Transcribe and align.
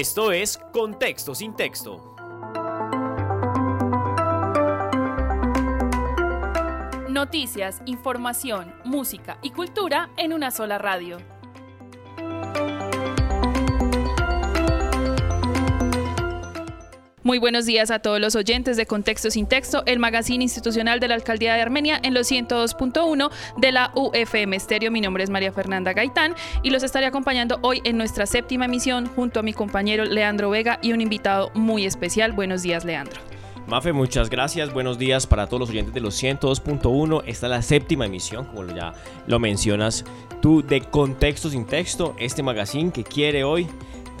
Esto 0.00 0.32
es 0.32 0.56
Contexto 0.72 1.34
sin 1.34 1.54
texto. 1.54 2.14
Noticias, 7.10 7.82
información, 7.84 8.74
música 8.82 9.36
y 9.42 9.50
cultura 9.50 10.08
en 10.16 10.32
una 10.32 10.52
sola 10.52 10.78
radio. 10.78 11.18
Muy 17.30 17.38
buenos 17.38 17.64
días 17.64 17.92
a 17.92 18.00
todos 18.00 18.18
los 18.18 18.34
oyentes 18.34 18.76
de 18.76 18.86
Contexto 18.86 19.30
sin 19.30 19.46
Texto, 19.46 19.84
el 19.86 20.00
magazine 20.00 20.42
institucional 20.42 20.98
de 20.98 21.06
la 21.06 21.14
Alcaldía 21.14 21.54
de 21.54 21.60
Armenia 21.60 22.00
en 22.02 22.12
los 22.12 22.28
102.1 22.28 23.30
de 23.56 23.70
la 23.70 23.92
UFM 23.94 24.58
Stereo. 24.58 24.90
Mi 24.90 25.00
nombre 25.00 25.22
es 25.22 25.30
María 25.30 25.52
Fernanda 25.52 25.92
Gaitán 25.92 26.34
y 26.64 26.70
los 26.70 26.82
estaré 26.82 27.06
acompañando 27.06 27.60
hoy 27.62 27.82
en 27.84 27.98
nuestra 27.98 28.26
séptima 28.26 28.64
emisión 28.64 29.06
junto 29.06 29.38
a 29.38 29.42
mi 29.44 29.52
compañero 29.52 30.06
Leandro 30.06 30.50
Vega 30.50 30.80
y 30.82 30.92
un 30.92 31.00
invitado 31.00 31.52
muy 31.54 31.86
especial. 31.86 32.32
Buenos 32.32 32.62
días, 32.62 32.84
Leandro. 32.84 33.20
Mafe, 33.68 33.92
muchas 33.92 34.28
gracias. 34.28 34.72
Buenos 34.72 34.98
días 34.98 35.28
para 35.28 35.46
todos 35.46 35.60
los 35.60 35.70
oyentes 35.70 35.94
de 35.94 36.00
los 36.00 36.20
102.1. 36.20 37.22
Esta 37.26 37.46
es 37.46 37.50
la 37.50 37.62
séptima 37.62 38.06
emisión, 38.06 38.46
como 38.46 38.66
ya 38.66 38.92
lo 39.28 39.38
mencionas 39.38 40.04
tú, 40.42 40.64
de 40.66 40.80
Contexto 40.80 41.48
sin 41.48 41.64
Texto, 41.64 42.16
este 42.18 42.42
magazine 42.42 42.90
que 42.90 43.04
quiere 43.04 43.44
hoy 43.44 43.68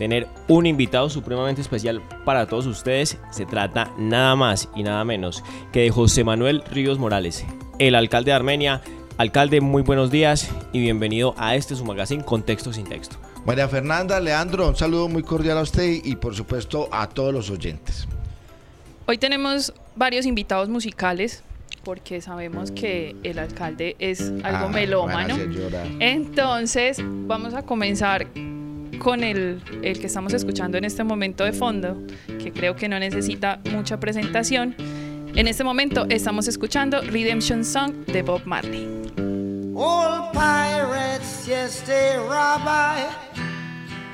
tener 0.00 0.26
un 0.48 0.64
invitado 0.64 1.10
supremamente 1.10 1.60
especial 1.60 2.00
para 2.24 2.46
todos 2.46 2.64
ustedes. 2.64 3.18
Se 3.30 3.44
trata 3.44 3.92
nada 3.98 4.34
más 4.34 4.70
y 4.74 4.82
nada 4.82 5.04
menos 5.04 5.44
que 5.72 5.80
de 5.80 5.90
José 5.90 6.24
Manuel 6.24 6.62
Ríos 6.70 6.98
Morales, 6.98 7.44
el 7.78 7.94
alcalde 7.94 8.30
de 8.30 8.34
Armenia. 8.34 8.80
Alcalde, 9.18 9.60
muy 9.60 9.82
buenos 9.82 10.10
días 10.10 10.50
y 10.72 10.80
bienvenido 10.80 11.34
a 11.36 11.54
este 11.54 11.76
su 11.76 11.84
magazine 11.84 12.24
Contexto 12.24 12.72
sin 12.72 12.86
Texto. 12.86 13.16
María 13.44 13.68
Fernanda, 13.68 14.18
Leandro, 14.20 14.68
un 14.68 14.76
saludo 14.76 15.06
muy 15.06 15.22
cordial 15.22 15.58
a 15.58 15.60
usted 15.60 16.00
y 16.02 16.16
por 16.16 16.34
supuesto 16.34 16.88
a 16.90 17.06
todos 17.06 17.34
los 17.34 17.50
oyentes. 17.50 18.08
Hoy 19.04 19.18
tenemos 19.18 19.74
varios 19.96 20.24
invitados 20.24 20.70
musicales 20.70 21.44
porque 21.84 22.22
sabemos 22.22 22.70
que 22.70 23.16
el 23.22 23.38
alcalde 23.38 23.96
es 23.98 24.20
algo 24.44 24.66
Ah, 24.66 24.68
melómano. 24.72 25.36
Entonces, 25.98 26.98
vamos 27.02 27.52
a 27.52 27.62
comenzar 27.62 28.26
con 28.98 29.22
el, 29.22 29.62
el 29.82 29.98
que 30.00 30.06
estamos 30.06 30.34
escuchando 30.34 30.78
en 30.78 30.84
este 30.84 31.04
momento 31.04 31.44
de 31.44 31.52
fondo, 31.52 31.96
que 32.42 32.52
creo 32.52 32.76
que 32.76 32.88
no 32.88 32.98
necesita 32.98 33.60
mucha 33.70 33.98
presentación. 34.00 34.74
En 35.34 35.46
este 35.46 35.62
momento 35.64 36.06
estamos 36.08 36.48
escuchando 36.48 37.00
Redemption 37.00 37.64
Song 37.64 37.92
de 38.06 38.22
Bob 38.22 38.42
Marley. 38.44 38.88
All 39.76 40.30
pirates, 40.32 41.46
yes, 41.46 41.80
they 41.86 42.16
rob 42.18 42.62
I. 42.66 43.08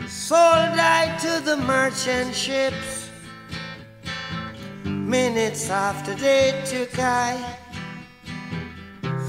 Sold 0.07 0.79
I 0.79 1.17
to 1.23 1.41
the 1.45 1.57
merchant 1.57 2.35
ships. 2.35 3.11
Minutes 4.85 5.71
after 5.71 6.15
they 6.15 6.53
took 6.67 6.99
I 6.99 7.37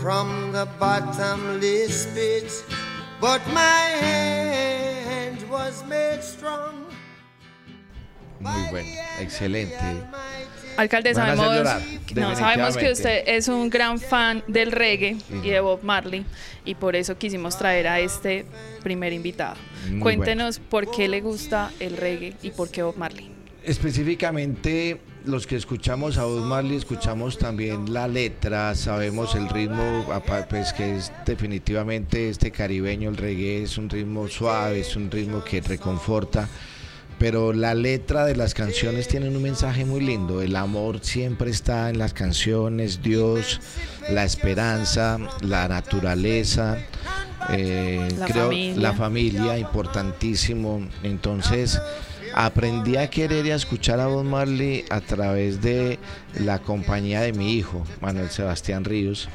from 0.02 0.52
the 0.52 0.68
bottomless 0.80 2.06
pit. 2.14 2.52
But 3.20 3.42
my 3.48 3.82
hand. 4.02 4.67
Muy 8.40 8.70
bueno, 8.70 8.90
excelente. 9.20 9.76
Alcalde, 10.78 11.14
Van 11.14 11.36
sabemos, 11.36 11.58
llorar, 11.58 11.82
no, 12.16 12.36
sabemos 12.36 12.78
que 12.78 12.92
usted 12.92 13.24
es 13.26 13.48
un 13.48 13.70
gran 13.70 14.00
fan 14.00 14.44
del 14.48 14.72
reggae 14.72 15.18
y 15.44 15.50
de 15.50 15.60
Bob 15.60 15.82
Marley 15.82 16.24
y 16.64 16.76
por 16.76 16.96
eso 16.96 17.18
quisimos 17.18 17.58
traer 17.58 17.88
a 17.88 18.00
este 18.00 18.46
primer 18.84 19.12
invitado. 19.12 19.56
Muy 19.90 20.02
Cuéntenos 20.02 20.60
por 20.60 20.92
qué 20.92 21.08
le 21.08 21.22
gusta 21.22 21.72
el 21.80 21.98
reggae 21.98 22.36
y 22.44 22.52
por 22.52 22.70
qué 22.70 22.84
Bob 22.84 22.96
Marley. 22.98 23.32
Específicamente 23.64 25.02
los 25.28 25.46
que 25.46 25.58
escuchamos 25.58 26.18
a 26.18 26.24
Bob 26.24 26.46
Marley 26.46 26.78
escuchamos 26.78 27.38
también 27.38 27.94
la 27.94 28.08
letra, 28.08 28.74
sabemos 28.76 29.36
el 29.36 29.50
ritmo, 29.50 30.06
pues 30.50 30.74
que 30.74 30.96
es 30.96 31.12
definitivamente 31.26 32.30
este 32.30 32.52
caribeño, 32.52 33.10
el 33.10 33.18
reggae 33.18 33.64
es 33.64 33.78
un 33.78 33.90
ritmo 33.90 34.28
suave, 34.28 34.80
es 34.80 34.96
un 34.96 35.12
ritmo 35.12 35.44
que 35.44 35.60
reconforta, 35.62 36.48
pero 37.20 37.52
la 37.52 37.74
letra 37.74 38.26
de 38.26 38.36
las 38.36 38.54
canciones 38.54 39.08
tienen 39.08 39.36
un 39.36 39.44
mensaje 39.44 39.84
muy 39.84 40.02
lindo, 40.02 40.42
el 40.42 40.56
amor 40.56 41.00
siempre 41.02 41.52
está 41.52 41.90
en 41.90 42.00
las 42.00 42.14
canciones, 42.14 43.02
Dios, 43.02 43.60
la 44.10 44.24
esperanza, 44.24 45.20
la 45.42 45.68
naturaleza, 45.68 46.78
eh, 47.50 48.08
La 48.18 48.26
creo 48.26 48.46
familia. 48.46 48.82
la 48.82 48.94
familia, 48.94 49.58
importantísimo, 49.58 50.88
entonces 51.04 51.80
aprendí 52.38 52.98
a 52.98 53.10
querer 53.10 53.48
y 53.48 53.52
a 53.52 53.56
escuchar 53.56 54.00
a 54.00 54.06
Bob 54.06 54.24
Marley 54.24 54.86
a 54.92 55.02
través 55.02 55.60
de 55.60 55.98
la 56.40 56.60
compañía 56.60 57.22
de 57.22 57.34
mi 57.34 57.56
hijo, 57.56 57.84
Manuel 58.00 58.30
Sebastián 58.30 58.86
Ríos, 58.86 59.28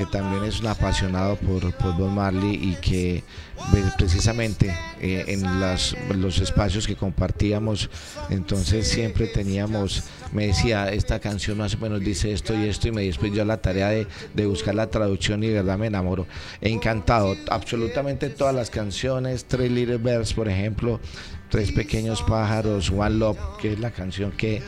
que 0.00 0.06
también 0.06 0.44
es 0.44 0.60
un 0.60 0.66
apasionado 0.68 1.36
por, 1.36 1.74
por 1.74 1.94
Bob 1.94 2.08
Marley 2.08 2.54
y 2.54 2.74
que 2.76 3.22
pues, 3.70 3.84
precisamente 3.98 4.74
eh, 4.98 5.26
en 5.28 5.60
las- 5.60 5.94
los 6.16 6.38
espacios 6.38 6.86
que 6.86 6.96
compartíamos, 6.96 7.90
entonces 8.30 8.88
siempre 8.88 9.26
teníamos, 9.26 10.04
me 10.32 10.46
decía, 10.46 10.90
esta 10.90 11.18
canción 11.20 11.58
más 11.58 11.74
o 11.74 11.78
menos 11.78 12.00
dice 12.00 12.32
esto 12.32 12.54
y 12.58 12.66
esto, 12.66 12.88
y 12.88 12.92
me 12.92 13.02
después 13.02 13.30
yo 13.34 13.44
la 13.44 13.58
tarea 13.58 13.90
de, 13.90 14.06
de 14.32 14.46
buscar 14.46 14.74
la 14.74 14.88
traducción 14.88 15.44
y 15.44 15.48
de 15.48 15.54
verdad 15.56 15.76
me 15.76 15.88
enamoro. 15.88 16.26
Encantado, 16.62 17.36
absolutamente 17.50 18.30
todas 18.30 18.54
las 18.54 18.70
canciones, 18.70 19.44
Three 19.44 19.68
Little 19.68 19.98
Birds, 19.98 20.32
por 20.32 20.48
ejemplo, 20.48 20.98
Tres 21.50 21.72
Pequeños 21.72 22.22
Pájaros, 22.22 22.88
One 22.90 23.16
Love, 23.16 23.36
que 23.60 23.72
es 23.74 23.80
la 23.80 23.90
canción 23.90 24.30
que 24.32 24.62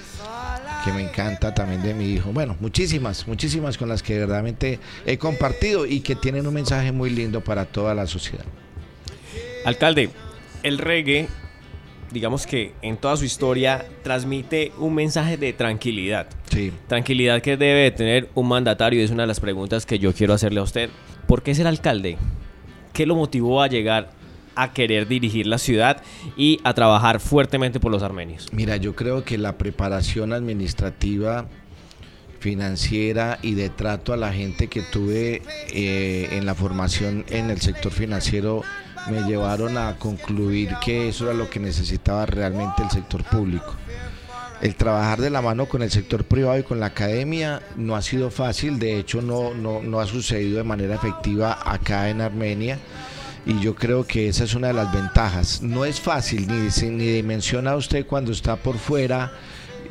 que 0.84 0.92
me 0.92 1.02
encanta 1.02 1.54
también 1.54 1.82
de 1.82 1.94
mi 1.94 2.06
hijo. 2.06 2.32
Bueno, 2.32 2.56
muchísimas, 2.60 3.26
muchísimas 3.28 3.78
con 3.78 3.88
las 3.88 4.02
que 4.02 4.18
verdaderamente 4.18 4.80
he 5.06 5.18
compartido 5.18 5.86
y 5.86 6.00
que 6.00 6.14
tienen 6.16 6.46
un 6.46 6.54
mensaje 6.54 6.92
muy 6.92 7.10
lindo 7.10 7.40
para 7.42 7.64
toda 7.64 7.94
la 7.94 8.06
sociedad. 8.06 8.44
Alcalde, 9.64 10.10
el 10.62 10.78
reggae, 10.78 11.28
digamos 12.10 12.46
que 12.46 12.74
en 12.82 12.96
toda 12.96 13.16
su 13.16 13.24
historia, 13.24 13.86
transmite 14.02 14.72
un 14.78 14.94
mensaje 14.94 15.36
de 15.36 15.52
tranquilidad. 15.52 16.26
Sí. 16.50 16.72
Tranquilidad 16.88 17.40
que 17.42 17.56
debe 17.56 17.82
de 17.82 17.90
tener 17.92 18.28
un 18.34 18.48
mandatario 18.48 19.02
es 19.02 19.10
una 19.10 19.22
de 19.22 19.28
las 19.28 19.40
preguntas 19.40 19.86
que 19.86 19.98
yo 19.98 20.12
quiero 20.12 20.34
hacerle 20.34 20.60
a 20.60 20.64
usted. 20.64 20.90
¿Por 21.26 21.42
qué 21.42 21.54
ser 21.54 21.66
alcalde? 21.66 22.18
¿Qué 22.92 23.06
lo 23.06 23.14
motivó 23.14 23.62
a 23.62 23.68
llegar 23.68 24.10
a 24.54 24.72
querer 24.72 25.08
dirigir 25.08 25.46
la 25.46 25.58
ciudad 25.58 26.02
y 26.36 26.60
a 26.64 26.74
trabajar 26.74 27.20
fuertemente 27.20 27.80
por 27.80 27.90
los 27.92 28.02
armenios? 28.02 28.48
Mira, 28.52 28.76
yo 28.76 28.94
creo 28.94 29.24
que 29.24 29.38
la 29.38 29.58
preparación 29.58 30.32
administrativa, 30.32 31.46
financiera 32.42 33.38
y 33.40 33.54
de 33.54 33.70
trato 33.70 34.12
a 34.12 34.16
la 34.16 34.32
gente 34.32 34.66
que 34.66 34.82
tuve 34.82 35.42
eh, 35.72 36.28
en 36.32 36.44
la 36.44 36.56
formación 36.56 37.24
en 37.28 37.50
el 37.50 37.60
sector 37.60 37.92
financiero 37.92 38.64
me 39.10 39.22
llevaron 39.22 39.78
a 39.78 39.96
concluir 39.98 40.74
que 40.84 41.08
eso 41.08 41.24
era 41.24 41.34
lo 41.34 41.48
que 41.48 41.60
necesitaba 41.60 42.26
realmente 42.26 42.82
el 42.82 42.90
sector 42.90 43.24
público. 43.24 43.76
El 44.60 44.76
trabajar 44.76 45.20
de 45.20 45.30
la 45.30 45.42
mano 45.42 45.66
con 45.66 45.82
el 45.82 45.90
sector 45.90 46.24
privado 46.24 46.58
y 46.58 46.62
con 46.62 46.78
la 46.78 46.86
academia 46.86 47.62
no 47.76 47.96
ha 47.96 48.02
sido 48.02 48.30
fácil, 48.30 48.78
de 48.78 48.98
hecho 48.98 49.22
no, 49.22 49.54
no, 49.54 49.82
no 49.82 50.00
ha 50.00 50.06
sucedido 50.06 50.58
de 50.58 50.64
manera 50.64 50.94
efectiva 50.94 51.58
acá 51.64 52.10
en 52.10 52.20
Armenia 52.20 52.78
y 53.46 53.58
yo 53.60 53.74
creo 53.74 54.06
que 54.06 54.28
esa 54.28 54.44
es 54.44 54.54
una 54.54 54.68
de 54.68 54.74
las 54.74 54.92
ventajas. 54.92 55.62
No 55.62 55.84
es 55.84 56.00
fácil, 56.00 56.46
ni, 56.46 56.68
ni 56.90 57.06
dimensiona 57.06 57.74
usted 57.76 58.06
cuando 58.06 58.32
está 58.32 58.56
por 58.56 58.78
fuera 58.78 59.32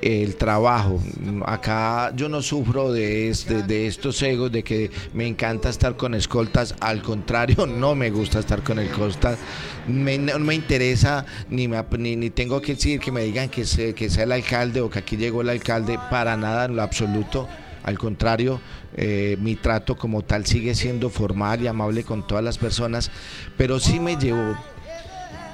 el 0.02 0.36
trabajo. 0.36 1.00
Acá 1.46 2.12
yo 2.16 2.28
no 2.28 2.42
sufro 2.42 2.92
de, 2.92 3.30
este- 3.30 3.62
de 3.64 3.86
estos 3.86 4.20
egos, 4.24 4.52
de 4.52 4.64
que 4.64 4.90
me 5.14 5.28
encanta 5.28 5.70
estar 5.70 5.96
con 5.96 6.16
escoltas. 6.16 6.74
Al 6.80 7.02
contrario, 7.04 7.66
no 7.68 7.94
me 7.94 8.10
gusta 8.10 8.40
estar 8.40 8.64
con 8.64 8.80
escoltas. 8.80 9.38
Me- 9.88 10.18
no 10.18 10.40
me 10.40 10.56
interesa, 10.56 11.26
ni, 11.50 11.68
me 11.68 11.84
ni, 12.00 12.16
ni 12.16 12.30
tengo 12.32 12.62
que 12.62 12.74
decir 12.76 13.00
que 13.00 13.12
me 13.12 13.24
digan 13.24 13.50
que, 13.50 13.64
se- 13.66 13.94
que 13.94 14.10
sea 14.10 14.24
el 14.24 14.32
alcalde 14.32 14.82
o 14.82 14.90
que 14.90 15.00
aquí 15.00 15.18
llegó 15.18 15.42
el 15.42 15.50
alcalde, 15.50 16.00
para 16.10 16.36
nada 16.36 16.66
en 16.66 16.76
lo 16.76 16.82
absoluto. 16.82 17.48
Al 17.84 17.98
contrario, 17.98 18.62
eh, 18.96 19.38
mi 19.40 19.56
trato 19.56 19.98
como 19.98 20.22
tal 20.22 20.46
sigue 20.46 20.76
siendo 20.76 21.10
formal 21.10 21.62
y 21.62 21.68
amable 21.68 22.04
con 22.04 22.26
todas 22.26 22.44
las 22.44 22.58
personas, 22.58 23.12
pero 23.58 23.80
sí 23.80 24.00
me 24.00 24.18
llevó 24.18 24.56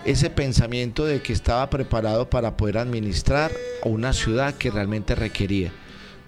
ese 0.06 0.30
pensamiento 0.30 1.06
de 1.06 1.22
que 1.22 1.34
estaba 1.34 1.70
preparado 1.70 2.30
para 2.30 2.56
poder 2.58 2.78
administrar 2.78 3.52
una 3.84 4.14
ciudad 4.14 4.54
que 4.54 4.72
realmente 4.72 5.16
requería. 5.16 5.72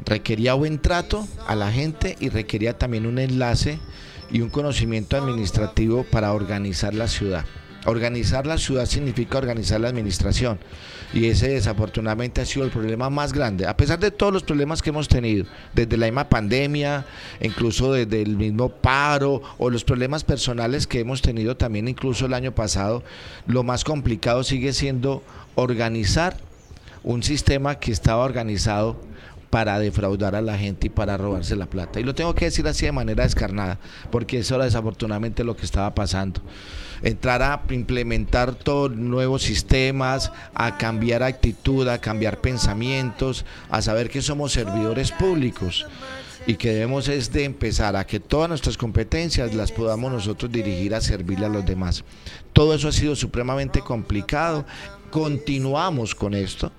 Requería 0.06 0.54
buen 0.54 0.80
trato 0.80 1.28
a 1.48 1.56
la 1.56 1.72
gente 1.72 2.16
y 2.19 2.30
requería 2.30 2.78
también 2.78 3.06
un 3.06 3.19
enlace 3.19 3.80
y 4.31 4.42
un 4.42 4.50
conocimiento 4.50 5.18
administrativo 5.18 6.04
para 6.04 6.34
organizar 6.34 6.94
la 6.94 7.07
ciudad. 7.07 7.46
Organizar 7.85 8.45
la 8.45 8.57
ciudad 8.57 8.85
significa 8.85 9.37
organizar 9.37 9.79
la 9.79 9.87
administración. 9.87 10.59
Y 11.13 11.25
ese 11.25 11.49
desafortunadamente 11.49 12.41
ha 12.41 12.45
sido 12.45 12.65
el 12.65 12.71
problema 12.71 13.09
más 13.09 13.33
grande. 13.33 13.65
A 13.65 13.75
pesar 13.75 13.99
de 13.99 14.11
todos 14.11 14.33
los 14.33 14.43
problemas 14.43 14.81
que 14.81 14.89
hemos 14.89 15.07
tenido, 15.07 15.45
desde 15.73 15.97
la 15.97 16.05
misma 16.05 16.29
pandemia, 16.29 17.05
incluso 17.41 17.93
desde 17.93 18.21
el 18.21 18.37
mismo 18.37 18.69
paro 18.69 19.41
o 19.57 19.69
los 19.69 19.83
problemas 19.83 20.23
personales 20.23 20.87
que 20.87 20.99
hemos 20.99 21.21
tenido 21.21 21.57
también 21.57 21.87
incluso 21.87 22.25
el 22.25 22.33
año 22.33 22.53
pasado, 22.53 23.03
lo 23.47 23.63
más 23.63 23.83
complicado 23.83 24.43
sigue 24.43 24.73
siendo 24.73 25.23
organizar 25.55 26.37
un 27.03 27.23
sistema 27.23 27.75
que 27.75 27.91
estaba 27.91 28.23
organizado 28.23 28.97
para 29.50 29.80
defraudar 29.80 30.36
a 30.36 30.42
la 30.42 30.57
gente 30.57 30.88
y 30.88 30.90
para 30.90 31.18
robarse 31.18 31.56
la 31.56 31.66
plata. 31.66 32.00
Y 32.00 32.04
lo 32.04 32.16
tengo 32.16 32.36
que 32.36 32.46
decir 32.46 32.68
así 32.68 32.86
de 32.86 32.92
manera 32.92 33.24
descarnada, 33.24 33.80
porque 34.12 34.40
eso 34.40 34.56
era 34.56 34.66
desafortunadamente 34.66 35.44
lo 35.44 35.56
que 35.56 35.66
estaba 35.66 35.94
pasando. 35.96 36.42
Entrar 37.01 37.42
a 37.42 37.63
implementar 37.69 38.54
todos 38.54 38.92
nuevos 38.92 39.44
sistemas, 39.44 40.31
a 40.54 40.78
cambiar 40.78 41.24
actitud, 41.24 41.88
a 41.88 42.00
cambiar 42.00 42.42
pensamientos, 42.42 43.46
a 43.69 43.81
saber 43.81 44.10
que 44.10 44.22
somos 44.22 44.51
servidores 44.51 45.12
públicos 45.12 45.86
y 46.46 46.56
que 46.56 46.72
debemos 46.72 47.07
es 47.07 47.31
de 47.31 47.46
empezar 47.46 47.96
a 47.96 48.06
que 48.06 48.19
todas 48.19 48.50
nuestras 48.50 48.78
competencias 48.78 49.54
las 49.56 49.72
podamos 49.72 50.12
nosotros 50.12 50.51
dirigir 50.51 50.94
a 50.94 51.01
servirle 51.01 51.46
a 51.46 51.50
los 51.50 51.66
demás. 51.66 52.04
Todo 52.54 52.74
eso 52.74 52.90
ha 52.90 52.92
sido 52.92 53.16
supremamente 53.16 53.81
complicado. 53.81 54.66
Continuamos 55.10 56.13
con 56.13 56.34
esto 56.34 56.72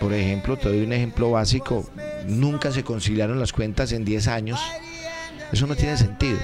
por 0.00 0.12
ejemplo, 0.12 0.56
te 0.56 0.68
doy 0.68 0.82
un 0.82 0.92
ejemplo 0.92 1.30
básico, 1.30 1.88
nunca 2.26 2.72
se 2.72 2.84
conciliaron 2.84 3.38
las 3.38 3.52
cuentas 3.52 3.92
en 3.92 4.04
10 4.04 4.28
años. 4.28 4.60
Eso 5.52 5.66
no 5.66 5.76
tiene 5.76 5.96
sentido. 5.96 6.38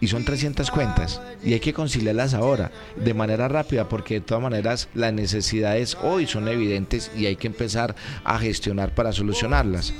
Y 0.00 0.08
son 0.08 0.24
300 0.24 0.70
cuentas 0.70 1.20
y 1.44 1.52
hay 1.52 1.60
que 1.60 1.72
conciliarlas 1.72 2.34
ahora, 2.34 2.72
de 2.96 3.14
manera 3.14 3.46
rápida, 3.46 3.88
porque 3.88 4.14
de 4.14 4.20
todas 4.20 4.42
maneras 4.42 4.88
las 4.94 5.12
necesidades 5.12 5.96
hoy 6.02 6.26
son 6.26 6.48
evidentes 6.48 7.12
y 7.16 7.26
hay 7.26 7.36
que 7.36 7.46
empezar 7.46 7.94
a 8.24 8.38
gestionar 8.38 8.94
para 8.94 9.12
solucionarlas. 9.12 9.92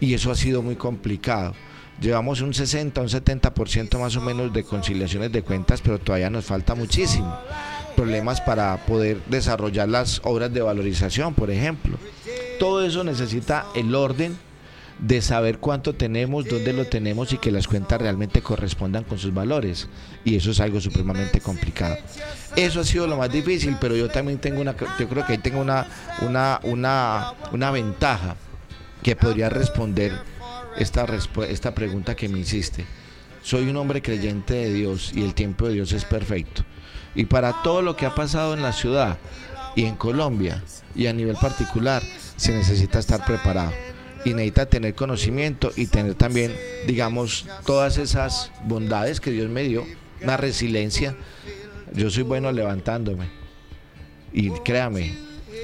Y 0.00 0.14
eso 0.14 0.30
ha 0.30 0.36
sido 0.36 0.62
muy 0.62 0.76
complicado. 0.76 1.54
Llevamos 2.00 2.40
un 2.40 2.54
60, 2.54 3.00
un 3.00 3.08
70% 3.08 3.98
más 3.98 4.16
o 4.16 4.20
menos 4.22 4.52
de 4.52 4.64
conciliaciones 4.64 5.32
de 5.32 5.42
cuentas, 5.42 5.82
pero 5.82 5.98
todavía 5.98 6.30
nos 6.30 6.44
falta 6.46 6.74
muchísimo 6.74 7.38
problemas 7.96 8.40
para 8.40 8.76
poder 8.86 9.18
desarrollar 9.26 9.88
las 9.88 10.20
obras 10.22 10.52
de 10.52 10.62
valorización, 10.62 11.34
por 11.34 11.50
ejemplo. 11.50 11.98
Todo 12.60 12.84
eso 12.84 13.02
necesita 13.02 13.66
el 13.74 13.94
orden 13.94 14.36
de 14.98 15.20
saber 15.20 15.58
cuánto 15.58 15.94
tenemos, 15.94 16.46
dónde 16.46 16.72
lo 16.72 16.86
tenemos 16.86 17.32
y 17.32 17.38
que 17.38 17.50
las 17.50 17.66
cuentas 17.66 18.00
realmente 18.00 18.40
correspondan 18.40 19.04
con 19.04 19.18
sus 19.18 19.32
valores. 19.32 19.88
Y 20.24 20.36
eso 20.36 20.50
es 20.50 20.60
algo 20.60 20.80
supremamente 20.80 21.40
complicado. 21.40 21.96
Eso 22.54 22.80
ha 22.80 22.84
sido 22.84 23.06
lo 23.06 23.16
más 23.16 23.30
difícil, 23.30 23.76
pero 23.80 23.96
yo 23.96 24.08
también 24.08 24.38
tengo 24.38 24.60
una, 24.60 24.74
yo 24.98 25.08
creo 25.08 25.26
que 25.26 25.32
ahí 25.32 25.38
tengo 25.38 25.60
una, 25.60 25.86
una, 26.22 26.60
una, 26.62 27.34
una 27.52 27.70
ventaja 27.70 28.36
que 29.02 29.16
podría 29.16 29.48
responder 29.50 30.12
esta, 30.78 31.06
esta 31.48 31.74
pregunta 31.74 32.14
que 32.14 32.28
me 32.28 32.38
hiciste. 32.38 32.84
Soy 33.42 33.68
un 33.68 33.76
hombre 33.76 34.02
creyente 34.02 34.54
de 34.54 34.72
Dios 34.72 35.12
y 35.14 35.22
el 35.22 35.34
tiempo 35.34 35.68
de 35.68 35.74
Dios 35.74 35.92
es 35.92 36.04
perfecto. 36.04 36.64
Y 37.16 37.24
para 37.24 37.62
todo 37.62 37.82
lo 37.82 37.96
que 37.96 38.06
ha 38.06 38.14
pasado 38.14 38.54
en 38.54 38.62
la 38.62 38.72
ciudad 38.72 39.16
y 39.74 39.84
en 39.84 39.96
Colombia 39.96 40.62
y 40.94 41.06
a 41.06 41.12
nivel 41.12 41.36
particular, 41.36 42.02
se 42.36 42.52
necesita 42.52 42.98
estar 42.98 43.24
preparado. 43.24 43.72
Y 44.24 44.34
necesita 44.34 44.66
tener 44.66 44.94
conocimiento 44.94 45.70
y 45.76 45.86
tener 45.86 46.14
también, 46.14 46.54
digamos, 46.86 47.46
todas 47.64 47.96
esas 47.96 48.52
bondades 48.64 49.20
que 49.20 49.30
Dios 49.30 49.48
me 49.48 49.62
dio, 49.62 49.84
una 50.22 50.36
resiliencia. 50.36 51.16
Yo 51.92 52.10
soy 52.10 52.22
bueno 52.22 52.52
levantándome. 52.52 53.30
Y 54.32 54.50
créame, 54.50 55.16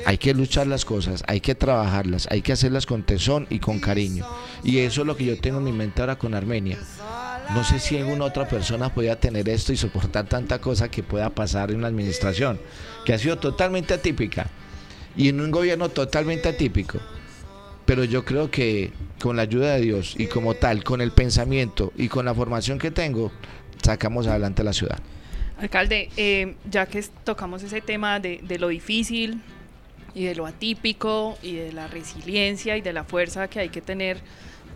hay 0.07 0.19
que 0.19 0.35
luchar 0.35 0.67
las 0.67 0.85
cosas, 0.85 1.23
hay 1.27 1.41
que 1.41 1.55
trabajarlas, 1.55 2.29
hay 2.31 2.43
que 2.43 2.53
hacerlas 2.53 2.87
con 2.87 3.03
tesón 3.03 3.47
y 3.51 3.59
con 3.59 3.81
cariño. 3.81 4.27
Y 4.65 4.79
eso 4.79 5.03
es 5.03 5.07
lo 5.07 5.17
que 5.17 5.25
yo 5.25 5.39
tengo 5.39 5.59
en 5.59 5.65
mi 5.65 5.73
mente 5.73 6.01
ahora 6.01 6.17
con 6.17 6.35
Armenia. 6.35 6.79
No 7.50 7.65
sé 7.65 7.79
si 7.79 7.99
alguna 7.99 8.25
otra 8.25 8.49
persona 8.49 8.94
podía 8.94 9.21
tener 9.21 9.49
esto 9.49 9.73
y 9.73 9.77
soportar 9.77 10.27
tanta 10.27 10.61
cosa 10.61 10.91
que 10.91 11.03
pueda 11.03 11.31
pasar 11.31 11.71
en 11.71 11.79
una 11.79 11.89
administración, 11.89 12.59
que 13.05 13.12
ha 13.12 13.19
sido 13.19 13.39
totalmente 13.39 13.93
atípica 13.93 14.47
y 15.17 15.29
en 15.29 15.41
un 15.41 15.50
gobierno 15.50 15.91
totalmente 15.91 16.49
atípico. 16.49 16.99
Pero 17.85 18.05
yo 18.05 18.25
creo 18.25 18.50
que 18.50 18.93
con 19.21 19.37
la 19.37 19.43
ayuda 19.43 19.75
de 19.75 19.83
Dios 19.83 20.15
y 20.17 20.27
como 20.27 20.55
tal, 20.55 20.83
con 20.85 21.00
el 21.00 21.12
pensamiento 21.12 21.93
y 21.97 22.09
con 22.09 22.25
la 22.25 22.35
formación 22.35 22.79
que 22.79 22.91
tengo, 22.91 23.33
sacamos 23.83 24.27
adelante 24.27 24.65
la 24.65 24.73
ciudad. 24.73 24.99
Alcalde, 25.59 26.09
eh, 26.17 26.55
ya 26.71 26.87
que 26.87 27.05
tocamos 27.25 27.62
ese 27.62 27.81
tema 27.81 28.19
de, 28.19 28.41
de 28.43 28.59
lo 28.59 28.69
difícil 28.69 29.43
y 30.15 30.25
de 30.25 30.35
lo 30.35 30.47
atípico 30.47 31.39
y 31.43 31.55
de 31.55 31.73
la 31.73 31.87
resiliencia 31.87 32.77
y 32.77 32.81
de 32.81 32.93
la 32.93 33.05
fuerza 33.05 33.49
que 33.49 33.61
hay 33.61 33.69
que 33.69 33.81
tener 33.81 34.21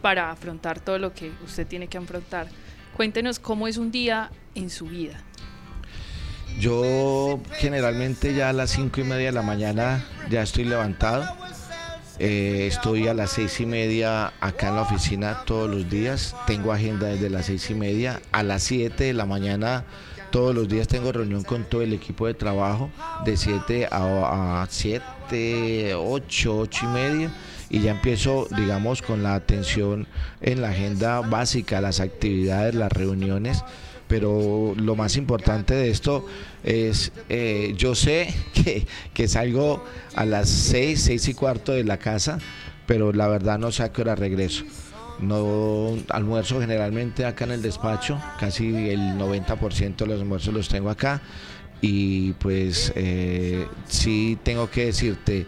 para 0.02 0.31
afrontar 0.31 0.81
todo 0.81 0.98
lo 0.98 1.12
que 1.12 1.32
usted 1.44 1.66
tiene 1.66 1.88
que 1.88 1.98
afrontar. 1.98 2.48
Cuéntenos 2.96 3.38
cómo 3.38 3.69
es 3.69 3.76
un 3.76 3.90
día 3.90 4.31
en 4.54 4.70
su 4.70 4.87
vida. 4.87 5.22
Yo 6.58 7.40
generalmente 7.58 8.34
ya 8.34 8.48
a 8.48 8.52
las 8.52 8.70
cinco 8.70 9.00
y 9.00 9.04
media 9.04 9.26
de 9.26 9.32
la 9.32 9.43
mañana 9.43 10.04
ya 10.31 10.43
estoy 10.43 10.64
levantado. 10.64 11.26
Eh, 12.19 12.66
estoy 12.66 13.08
a 13.08 13.14
las 13.14 13.32
seis 13.32 13.60
y 13.60 13.66
media 13.66 14.32
acá 14.40 14.69
en 14.69 14.76
la 14.76 14.82
oficina 14.82 15.44
todos 15.44 15.69
los 15.69 15.90
días. 15.90 16.34
Tengo 16.46 16.72
agenda 16.72 17.08
desde 17.08 17.28
las 17.28 17.46
seis 17.46 17.69
y 17.69 17.75
media. 17.75 18.22
A 18.32 18.42
las 18.42 18.62
siete 18.62 19.04
de 19.04 19.12
la 19.12 19.26
mañana 19.26 19.84
todos 20.31 20.54
los 20.54 20.69
días 20.69 20.88
tengo 20.88 21.12
reunión 21.12 21.44
con 21.44 21.64
todo 21.64 21.82
el 21.82 21.92
equipo 21.92 22.26
de 22.26 22.34
trabajo 22.34 22.90
de 23.25 23.37
siete 23.37 23.88
a, 23.90 24.66
siete, 24.69 25.04
ocho, 25.96 26.58
ocho 26.58 26.87
y 26.87 26.88
media 26.88 27.31
y 27.69 27.81
ya 27.81 27.93
empiezo, 27.93 28.46
digamos, 28.56 29.02
con 29.02 29.23
la 29.23 29.34
atención 29.34 30.06
en 30.40 30.62
la 30.62 30.70
agenda 30.70 31.20
básica, 31.20 31.81
las 31.81 32.00
actividades, 32.00 32.75
las 32.75 32.93
reuniones. 32.93 33.64
Pero 34.08 34.75
lo 34.76 34.94
más 34.94 35.17
importante 35.17 35.75
de 35.75 35.90
esto 35.90 36.25
es, 36.62 37.11
eh, 37.28 37.75
yo 37.76 37.94
sé 37.96 38.32
que, 38.55 38.87
que 39.12 39.26
salgo 39.26 39.84
a 40.14 40.25
las 40.25 40.49
seis, 40.49 41.02
seis 41.02 41.26
y 41.28 41.34
cuarto 41.34 41.73
de 41.73 41.82
la 41.82 41.99
casa, 41.99 42.38
pero 42.87 43.12
la 43.12 43.26
verdad 43.26 43.58
no 43.58 43.73
sé 43.73 43.82
a 43.82 43.93
qué 43.93 44.02
hora 44.02 44.14
regreso. 44.14 44.64
No 45.19 45.96
almuerzo 46.11 46.61
generalmente 46.61 47.25
acá 47.25 47.46
en 47.46 47.52
el 47.52 47.62
despacho, 47.62 48.20
casi 48.38 48.90
el 48.90 49.19
90% 49.19 49.96
de 49.96 50.06
los 50.06 50.20
almuerzos 50.20 50.52
los 50.52 50.69
tengo 50.69 50.90
acá 50.90 51.23
y 51.81 52.32
pues 52.34 52.93
eh, 52.96 53.67
sí 53.87 54.38
tengo 54.43 54.70
que 54.70 54.87
decirte, 54.87 55.46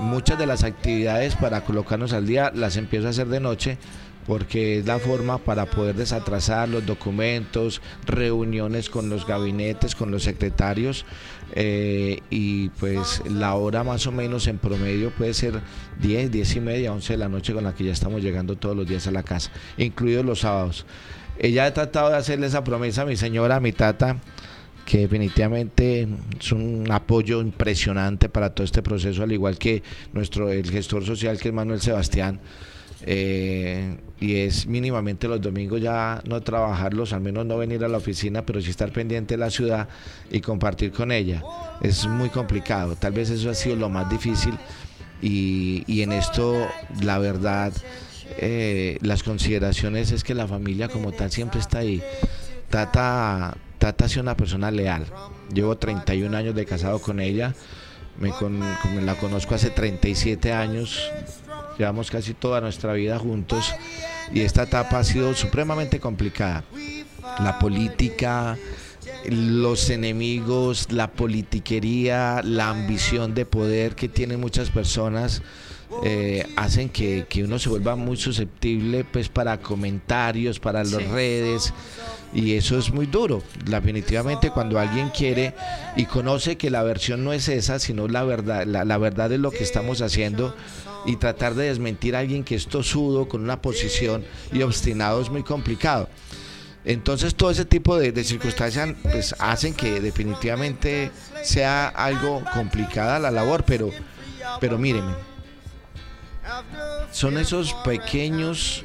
muchas 0.00 0.38
de 0.38 0.46
las 0.46 0.64
actividades 0.64 1.36
para 1.36 1.64
colocarnos 1.64 2.12
al 2.12 2.26
día 2.26 2.52
las 2.54 2.76
empiezo 2.76 3.06
a 3.06 3.10
hacer 3.10 3.28
de 3.28 3.40
noche 3.40 3.78
porque 4.26 4.78
es 4.78 4.86
la 4.86 4.98
forma 4.98 5.38
para 5.38 5.64
poder 5.64 5.96
desatrasar 5.96 6.68
los 6.68 6.84
documentos, 6.84 7.80
reuniones 8.04 8.90
con 8.90 9.08
los 9.08 9.26
gabinetes, 9.26 9.94
con 9.94 10.10
los 10.10 10.24
secretarios 10.24 11.06
eh, 11.54 12.20
y 12.28 12.68
pues 12.68 13.22
la 13.26 13.54
hora 13.54 13.84
más 13.84 14.06
o 14.06 14.12
menos 14.12 14.46
en 14.46 14.58
promedio 14.58 15.10
puede 15.10 15.32
ser 15.32 15.62
10, 16.02 16.30
10 16.30 16.56
y 16.56 16.60
media, 16.60 16.92
11 16.92 17.14
de 17.14 17.16
la 17.16 17.28
noche 17.28 17.54
con 17.54 17.64
la 17.64 17.74
que 17.74 17.84
ya 17.84 17.92
estamos 17.92 18.22
llegando 18.22 18.56
todos 18.56 18.76
los 18.76 18.86
días 18.86 19.06
a 19.06 19.12
la 19.12 19.22
casa, 19.22 19.50
incluidos 19.78 20.26
los 20.26 20.40
sábados. 20.40 20.84
Ella 21.38 21.64
ha 21.64 21.72
tratado 21.72 22.10
de 22.10 22.16
hacerle 22.16 22.48
esa 22.48 22.64
promesa 22.64 23.02
a 23.02 23.06
mi 23.06 23.16
señora, 23.16 23.56
a 23.56 23.60
mi 23.60 23.72
tata, 23.72 24.18
que 24.88 25.00
definitivamente 25.00 26.08
es 26.40 26.50
un 26.50 26.90
apoyo 26.90 27.42
impresionante 27.42 28.30
para 28.30 28.54
todo 28.54 28.64
este 28.64 28.82
proceso, 28.82 29.22
al 29.22 29.30
igual 29.30 29.58
que 29.58 29.82
nuestro 30.14 30.50
el 30.50 30.70
gestor 30.70 31.04
social 31.04 31.38
que 31.38 31.48
es 31.48 31.54
Manuel 31.54 31.82
Sebastián. 31.82 32.40
Eh, 33.04 33.98
y 34.18 34.36
es 34.36 34.66
mínimamente 34.66 35.28
los 35.28 35.42
domingos 35.42 35.82
ya 35.82 36.22
no 36.26 36.40
trabajarlos, 36.40 37.12
al 37.12 37.20
menos 37.20 37.44
no 37.44 37.58
venir 37.58 37.84
a 37.84 37.88
la 37.88 37.98
oficina, 37.98 38.46
pero 38.46 38.62
sí 38.62 38.70
estar 38.70 38.90
pendiente 38.90 39.34
de 39.34 39.38
la 39.38 39.50
ciudad 39.50 39.90
y 40.30 40.40
compartir 40.40 40.90
con 40.90 41.12
ella. 41.12 41.42
Es 41.82 42.06
muy 42.06 42.30
complicado, 42.30 42.96
tal 42.96 43.12
vez 43.12 43.28
eso 43.28 43.50
ha 43.50 43.54
sido 43.54 43.76
lo 43.76 43.90
más 43.90 44.08
difícil 44.08 44.54
y, 45.20 45.84
y 45.86 46.00
en 46.00 46.12
esto 46.12 46.66
la 47.02 47.18
verdad, 47.18 47.74
eh, 48.38 48.96
las 49.02 49.22
consideraciones 49.22 50.12
es 50.12 50.24
que 50.24 50.32
la 50.32 50.48
familia 50.48 50.88
como 50.88 51.12
tal 51.12 51.30
siempre 51.30 51.60
está 51.60 51.80
ahí. 51.80 52.02
Tata 52.70 53.54
Tata 53.78 54.04
ha 54.04 54.08
sido 54.08 54.22
una 54.22 54.36
persona 54.36 54.70
leal. 54.70 55.06
Llevo 55.52 55.76
31 55.76 56.36
años 56.36 56.54
de 56.54 56.66
casado 56.66 57.00
con 57.00 57.20
ella. 57.20 57.54
Me, 58.18 58.32
la 59.02 59.14
conozco 59.14 59.54
hace 59.54 59.70
37 59.70 60.52
años. 60.52 61.10
Llevamos 61.78 62.10
casi 62.10 62.34
toda 62.34 62.60
nuestra 62.60 62.92
vida 62.94 63.18
juntos. 63.18 63.72
Y 64.32 64.40
esta 64.40 64.64
etapa 64.64 64.98
ha 64.98 65.04
sido 65.04 65.34
supremamente 65.34 66.00
complicada. 66.00 66.64
La 67.40 67.58
política, 67.58 68.58
los 69.28 69.90
enemigos, 69.90 70.90
la 70.90 71.12
politiquería, 71.12 72.42
la 72.42 72.70
ambición 72.70 73.34
de 73.34 73.46
poder 73.46 73.94
que 73.94 74.08
tienen 74.08 74.40
muchas 74.40 74.70
personas 74.70 75.42
eh, 76.04 76.46
hacen 76.56 76.88
que, 76.88 77.26
que 77.28 77.44
uno 77.44 77.58
se 77.58 77.68
vuelva 77.68 77.96
muy 77.96 78.16
susceptible 78.16 79.04
pues 79.04 79.28
para 79.28 79.58
comentarios, 79.60 80.60
para 80.60 80.80
las 80.84 80.90
Sí. 81.02 81.04
redes 81.10 81.72
y 82.34 82.54
eso 82.54 82.78
es 82.78 82.92
muy 82.92 83.06
duro. 83.06 83.42
Definitivamente 83.64 84.50
cuando 84.50 84.78
alguien 84.78 85.08
quiere 85.10 85.54
y 85.96 86.04
conoce 86.04 86.56
que 86.56 86.70
la 86.70 86.82
versión 86.82 87.24
no 87.24 87.32
es 87.32 87.48
esa, 87.48 87.78
sino 87.78 88.06
la 88.06 88.22
verdad, 88.24 88.64
la, 88.66 88.84
la 88.84 88.98
verdad 88.98 89.32
es 89.32 89.40
lo 89.40 89.50
que 89.50 89.64
estamos 89.64 90.02
haciendo 90.02 90.54
y 91.06 91.16
tratar 91.16 91.54
de 91.54 91.66
desmentir 91.68 92.14
a 92.16 92.18
alguien 92.18 92.44
que 92.44 92.54
es 92.54 92.66
tosudo 92.66 93.28
con 93.28 93.42
una 93.42 93.62
posición 93.62 94.24
y 94.52 94.62
obstinado 94.62 95.20
es 95.22 95.30
muy 95.30 95.42
complicado. 95.42 96.08
Entonces 96.84 97.34
todo 97.34 97.50
ese 97.50 97.64
tipo 97.64 97.98
de, 97.98 98.12
de 98.12 98.24
circunstancias 98.24 98.90
pues, 99.02 99.34
hacen 99.38 99.74
que 99.74 100.00
definitivamente 100.00 101.10
sea 101.42 101.88
algo 101.88 102.42
complicada 102.54 103.18
la 103.18 103.30
labor, 103.30 103.64
pero, 103.66 103.90
pero 104.60 104.78
mírenme, 104.78 105.12
son 107.10 107.38
esos 107.38 107.74
pequeños 107.84 108.84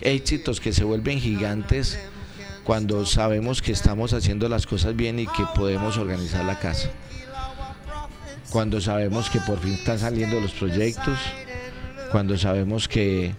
éxitos 0.00 0.60
que 0.60 0.72
se 0.72 0.84
vuelven 0.84 1.20
gigantes 1.20 1.98
cuando 2.64 3.04
sabemos 3.06 3.62
que 3.62 3.72
estamos 3.72 4.12
haciendo 4.12 4.48
las 4.48 4.66
cosas 4.66 4.96
bien 4.96 5.18
y 5.18 5.26
que 5.26 5.44
podemos 5.54 5.96
organizar 5.96 6.44
la 6.44 6.58
casa. 6.58 6.90
Cuando 8.50 8.80
sabemos 8.80 9.30
que 9.30 9.40
por 9.40 9.60
fin 9.60 9.74
están 9.74 9.98
saliendo 9.98 10.40
los 10.40 10.52
proyectos, 10.52 11.18
cuando 12.10 12.36
sabemos 12.36 12.88
que 12.88 13.34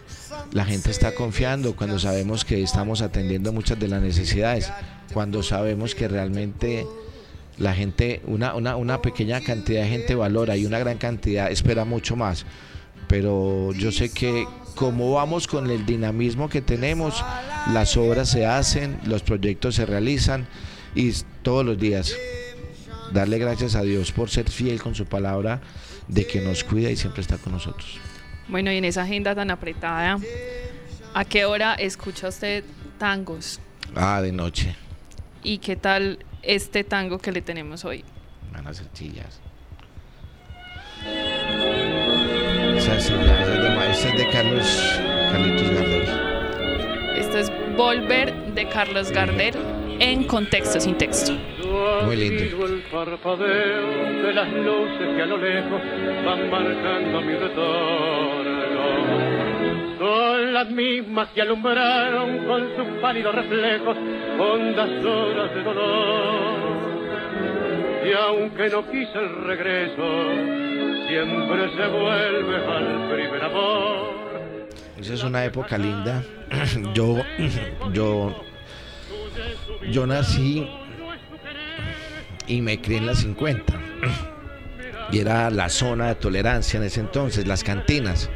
la 0.54 0.66
gente 0.66 0.92
está 0.92 1.14
confiando, 1.14 1.76
cuando 1.76 2.00
sabemos 2.00 2.46
que 2.46 2.62
estamos 2.62 3.02
atendiendo 3.02 3.52
muchas 3.52 3.80
de 3.80 3.88
las 3.88 4.02
necesidades, 4.02 4.72
cuando 5.14 5.44
sabemos 5.44 5.96
que 5.96 6.08
realmente 6.08 6.86
la 7.58 7.74
gente, 7.74 8.22
una, 8.26 8.56
una, 8.56 8.76
una 8.76 9.02
pequeña 9.02 9.42
cantidad 9.42 9.84
de 9.84 9.90
gente 9.90 10.16
valora 10.16 10.58
y 10.58 10.66
una 10.66 10.80
gran 10.80 10.98
cantidad 10.98 11.52
espera 11.52 11.86
mucho 11.86 12.16
más. 12.16 12.46
Pero 13.08 13.74
yo 13.74 13.92
sé 13.92 14.12
que 14.12 14.48
como 14.76 15.14
vamos 15.14 15.48
con 15.48 15.70
el 15.70 15.86
dinamismo 15.86 16.50
que 16.50 16.62
tenemos, 16.62 17.24
las 17.74 17.98
obras 17.98 18.30
se 18.30 18.46
hacen, 18.46 19.00
los 19.06 19.22
proyectos 19.22 19.76
se 19.76 19.86
realizan 19.86 20.48
y 20.96 21.12
todos 21.42 21.66
los 21.66 21.78
días 21.78 22.16
darle 23.12 23.38
gracias 23.38 23.76
a 23.76 23.82
Dios 23.82 24.12
por 24.12 24.30
ser 24.30 24.50
fiel 24.50 24.82
con 24.82 24.96
su 24.96 25.06
palabra 25.06 25.62
de 26.08 26.26
que 26.26 26.42
nos 26.42 26.64
cuida 26.64 26.90
y 26.90 26.96
siempre 26.96 27.22
está 27.22 27.38
con 27.38 27.54
nosotros. 27.54 28.00
Bueno, 28.48 28.72
y 28.72 28.78
en 28.78 28.86
esa 28.86 29.04
agenda 29.04 29.36
tan 29.36 29.52
apretada, 29.52 30.18
¿a 31.14 31.26
qué 31.26 31.46
hora 31.46 31.76
escucha 31.76 32.30
usted 32.30 32.64
tangos? 32.98 33.60
Ah, 33.96 34.22
de 34.22 34.32
noche. 34.32 34.76
¿Y 35.44 35.60
qué 35.60 35.76
tal 35.76 36.26
este 36.42 36.84
tango 36.84 37.20
que 37.20 37.32
le 37.32 37.42
tenemos 37.42 37.86
hoy? 37.86 38.04
Van 38.52 38.68
a 38.68 38.74
ser 38.74 38.92
chillas. 38.94 39.40
Esa 42.82 43.00
sí, 43.00 43.14
ya, 43.14 43.42
esa 43.44 43.54
es 43.54 43.62
de, 43.64 43.70
ma- 43.70 43.86
esa 43.88 44.08
es 44.10 44.18
de 44.18 44.28
Carlos 44.32 45.00
Carlitos 45.32 45.70
Gardel. 45.70 46.04
Esto 47.18 47.38
es 47.38 47.52
Volver 47.78 48.34
de 48.56 48.68
Carlos 48.70 49.12
Gardel 49.12 49.54
en 50.00 50.24
contexto 50.24 50.80
sin 50.80 50.96
texto. 50.98 51.34
Muy 52.06 52.16
lindo. 52.16 52.66
El 52.66 52.82
parpadeo 52.92 54.24
de 54.26 54.34
las 54.34 54.52
luces 54.52 55.16
que 55.16 55.22
a 55.22 55.26
lo 55.28 55.38
lejos 55.38 55.82
van 56.26 56.50
marcando 56.50 57.22
mi 57.22 57.34
retorno. 57.34 58.72
Son 60.00 60.54
las 60.54 60.70
mismas 60.72 61.30
que 61.30 61.42
alumbraron 61.44 62.40
con 62.46 62.62
sus 62.76 62.88
pálidos 63.00 63.36
reflejos 63.36 63.96
hondas 64.40 65.06
horas 65.06 65.54
de 65.54 65.64
dolor. 65.64 66.72
Y 68.04 68.14
aunque 68.14 68.70
no 68.70 68.90
quise 68.90 69.18
el 69.20 69.44
regreso, 69.46 70.04
siempre 71.12 71.70
se 71.76 71.88
vuelve 71.88 72.56
al 72.66 73.14
primer 73.14 73.44
amor. 73.44 74.70
Esa 74.98 75.14
es 75.14 75.24
una 75.24 75.44
época 75.44 75.78
linda. 75.78 76.24
Yo, 76.94 77.18
yo, 77.94 78.44
yo 79.90 80.06
nací 80.06 80.70
y 82.48 82.62
me 82.62 82.82
crié 82.82 83.00
en 83.00 83.08
las 83.08 83.20
50. 83.20 83.74
Y 85.12 85.20
era 85.20 85.50
la 85.50 85.70
zona 85.70 86.08
de 86.08 86.16
tolerancia 86.16 86.78
en 86.78 86.84
ese 86.84 87.02
entonces, 87.02 87.48
las 87.48 87.64
cantinas. 87.64 88.30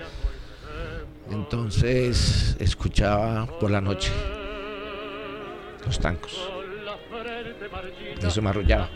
Entonces 1.31 2.57
escuchaba 2.59 3.47
por 3.59 3.71
la 3.71 3.81
noche 3.81 4.11
los 5.85 5.99
tancos. 5.99 6.49
Eso 8.21 8.41
me 8.41 8.49
arrollaba. 8.49 8.89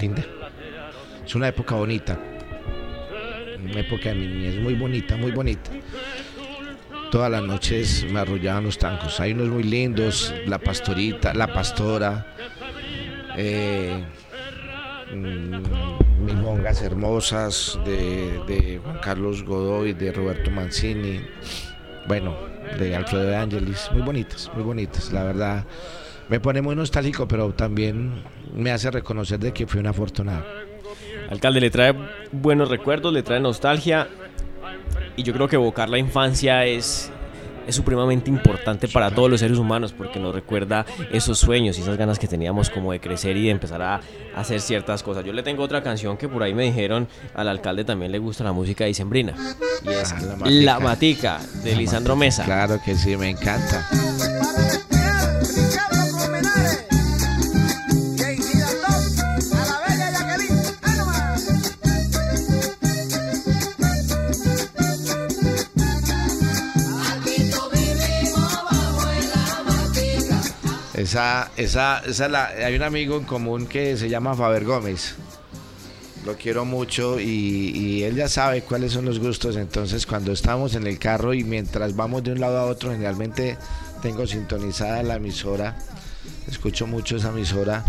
Linda. 0.00 0.22
Es 1.24 1.34
una 1.34 1.48
época 1.48 1.74
bonita. 1.76 2.18
Una 3.64 3.80
época 3.80 4.08
de 4.08 4.14
mi 4.16 4.26
niñez 4.26 4.56
muy 4.60 4.74
bonita, 4.74 5.16
muy 5.16 5.30
bonita. 5.30 5.70
Todas 7.10 7.30
las 7.30 7.42
noches 7.42 8.04
me 8.10 8.20
arrollaban 8.20 8.64
los 8.64 8.78
tancos. 8.78 9.20
Hay 9.20 9.32
unos 9.32 9.48
muy 9.48 9.62
lindos, 9.62 10.34
la 10.46 10.58
pastorita, 10.58 11.32
la 11.34 11.52
pastora, 11.52 12.26
eh, 13.36 14.02
mm, 15.14 16.24
milongas 16.24 16.82
hermosas 16.82 17.78
de, 17.84 18.42
de 18.46 18.80
Juan 18.82 18.98
Carlos 18.98 19.44
Godoy, 19.44 19.92
de 19.92 20.10
Roberto 20.12 20.50
Mancini, 20.50 21.20
bueno, 22.08 22.36
de 22.78 22.96
Alfredo 22.96 23.24
de 23.24 23.36
Angelis, 23.36 23.90
muy 23.92 24.02
bonitas, 24.02 24.50
muy 24.54 24.64
bonitas, 24.64 25.12
la 25.12 25.24
verdad. 25.24 25.66
Me 26.28 26.40
pone 26.40 26.62
muy 26.62 26.74
nostálgico, 26.74 27.28
pero 27.28 27.52
también 27.52 28.22
me 28.54 28.70
hace 28.70 28.90
reconocer 28.90 29.38
de 29.38 29.52
que 29.52 29.66
fui 29.66 29.80
un 29.80 29.86
afortunado. 29.86 30.61
Alcalde, 31.32 31.62
le 31.62 31.70
trae 31.70 31.94
buenos 32.30 32.68
recuerdos, 32.68 33.10
le 33.10 33.22
trae 33.22 33.40
nostalgia 33.40 34.06
y 35.16 35.22
yo 35.22 35.32
creo 35.32 35.48
que 35.48 35.56
evocar 35.56 35.88
la 35.88 35.96
infancia 35.96 36.66
es, 36.66 37.10
es 37.66 37.74
supremamente 37.74 38.28
importante 38.28 38.86
para 38.86 39.10
todos 39.10 39.30
los 39.30 39.40
seres 39.40 39.56
humanos 39.56 39.94
porque 39.96 40.20
nos 40.20 40.34
recuerda 40.34 40.84
esos 41.10 41.38
sueños 41.38 41.78
y 41.78 41.80
esas 41.80 41.96
ganas 41.96 42.18
que 42.18 42.28
teníamos 42.28 42.68
como 42.68 42.92
de 42.92 43.00
crecer 43.00 43.38
y 43.38 43.44
de 43.44 43.50
empezar 43.50 43.80
a, 43.80 44.00
hacer 44.36 44.60
ciertas 44.60 45.02
cosas. 45.02 45.24
Yo 45.24 45.32
le 45.32 45.42
tengo 45.42 45.62
otra 45.62 45.82
canción 45.82 46.18
que 46.18 46.28
por 46.28 46.42
ahí 46.42 46.52
me 46.52 46.64
dijeron 46.64 47.08
al 47.34 47.48
alcalde 47.48 47.84
también 47.84 48.12
le 48.12 48.18
gusta 48.18 48.44
la 48.44 48.52
música 48.52 48.84
de 48.84 48.92
Sembrina 48.92 49.34
y 49.84 49.88
es 49.88 50.12
Ah, 50.12 50.18
La 50.20 50.36
La 50.36 50.80
Matica. 50.80 51.38
Matica 51.38 51.62
de 51.64 51.76
Lisandro 51.76 52.14
Mesa. 52.14 52.44
Claro 52.44 52.78
que 52.84 52.94
sí, 52.94 53.16
me 53.16 53.30
encanta. 53.30 53.88
Esa, 71.12 71.50
esa, 71.58 71.98
esa 72.06 72.46
hay 72.46 72.74
un 72.74 72.82
amigo 72.82 73.18
en 73.18 73.24
común 73.24 73.66
que 73.66 73.98
se 73.98 74.08
llama 74.08 74.34
Faber 74.34 74.64
Gómez. 74.64 75.14
Lo 76.24 76.36
quiero 76.36 76.64
mucho 76.64 77.20
y, 77.20 78.02
él 78.02 78.14
ya 78.16 78.28
sabe 78.28 78.62
cuáles 78.62 78.92
son 78.92 79.04
los 79.04 79.18
gustos. 79.18 79.56
Entonces, 79.56 80.06
cuando 80.06 80.32
estamos 80.32 80.74
en 80.74 80.86
el 80.86 80.98
carro 80.98 81.34
y 81.34 81.44
mientras 81.44 81.94
vamos 81.94 82.24
de 82.24 82.32
un 82.32 82.40
lado 82.40 82.56
a 82.60 82.64
otro, 82.64 82.92
generalmente 82.92 83.58
tengo 84.00 84.26
sintonizada 84.26 85.02
la 85.02 85.16
emisora. 85.16 85.76
Escucho 86.48 86.86
mucho 86.86 87.18
esa 87.18 87.28
emisora 87.28 87.84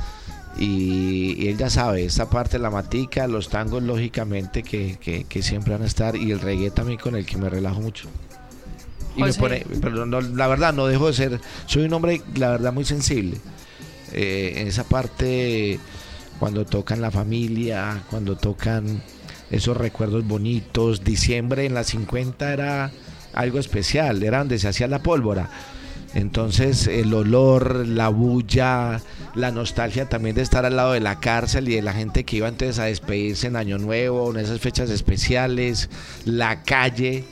y, 0.57 1.47
él 1.47 1.57
ya 1.57 1.69
sabe, 1.69 2.03
esta 2.03 2.29
parte 2.29 2.59
la 2.59 2.71
matica, 2.71 3.25
los 3.27 3.47
tangos, 3.47 3.83
lógicamente, 3.83 4.63
que, 4.63 4.97
que- 4.99 5.23
que 5.23 5.41
siempre 5.41 5.71
van 5.71 5.83
a 5.83 5.85
estar 5.85 6.17
y 6.17 6.29
el 6.33 6.41
reggae 6.41 6.71
también 6.71 6.99
con 6.99 7.15
el 7.15 7.25
que 7.25 7.37
me 7.37 7.47
relajo 7.47 7.79
mucho. 7.79 8.09
Y 9.15 9.23
me 9.23 9.33
pone, 9.33 9.65
pero 9.81 10.05
no, 10.05 10.21
la 10.21 10.47
verdad 10.47 10.73
no 10.73 10.87
dejo 10.87 11.07
de 11.07 11.13
ser, 11.13 11.41
soy 11.65 11.83
un 11.83 11.93
hombre, 11.93 12.21
la 12.35 12.51
verdad, 12.51 12.73
muy 12.73 12.85
sensible. 12.85 13.37
Eh, 14.11 14.53
en 14.57 14.67
esa 14.67 14.83
parte, 14.83 15.79
cuando 16.39 16.65
tocan 16.65 17.01
la 17.01 17.11
familia, 17.11 18.03
cuando 18.09 18.35
tocan 18.35 19.01
esos 19.51 19.77
recuerdos 19.77 20.25
bonitos, 20.25 21.03
diciembre 21.03 21.65
en 21.65 21.73
las 21.73 21.87
50 21.87 22.53
era 22.53 22.91
algo 23.33 23.59
especial, 23.59 24.21
era 24.23 24.39
donde 24.39 24.59
se 24.59 24.67
hacía 24.67 24.87
la 24.87 25.03
pólvora. 25.03 25.49
Entonces 26.13 26.87
el 26.87 27.13
olor, 27.13 27.87
la 27.87 28.09
bulla, 28.09 29.01
la 29.35 29.51
nostalgia 29.51 30.07
también 30.09 30.35
de 30.35 30.43
estar 30.43 30.65
al 30.65 30.75
lado 30.75 30.93
de 30.93 30.99
la 30.99 31.19
cárcel 31.19 31.67
y 31.69 31.75
de 31.75 31.81
la 31.81 31.93
gente 31.93 32.23
que 32.23 32.37
iba 32.37 32.47
entonces 32.47 32.77
a 32.77 32.85
despedirse 32.85 33.47
en 33.47 33.55
Año 33.55 33.79
Nuevo, 33.79 34.29
en 34.29 34.37
esas 34.37 34.59
fechas 34.59 34.91
especiales, 34.91 35.89
la 36.25 36.61
calle, 36.63 37.25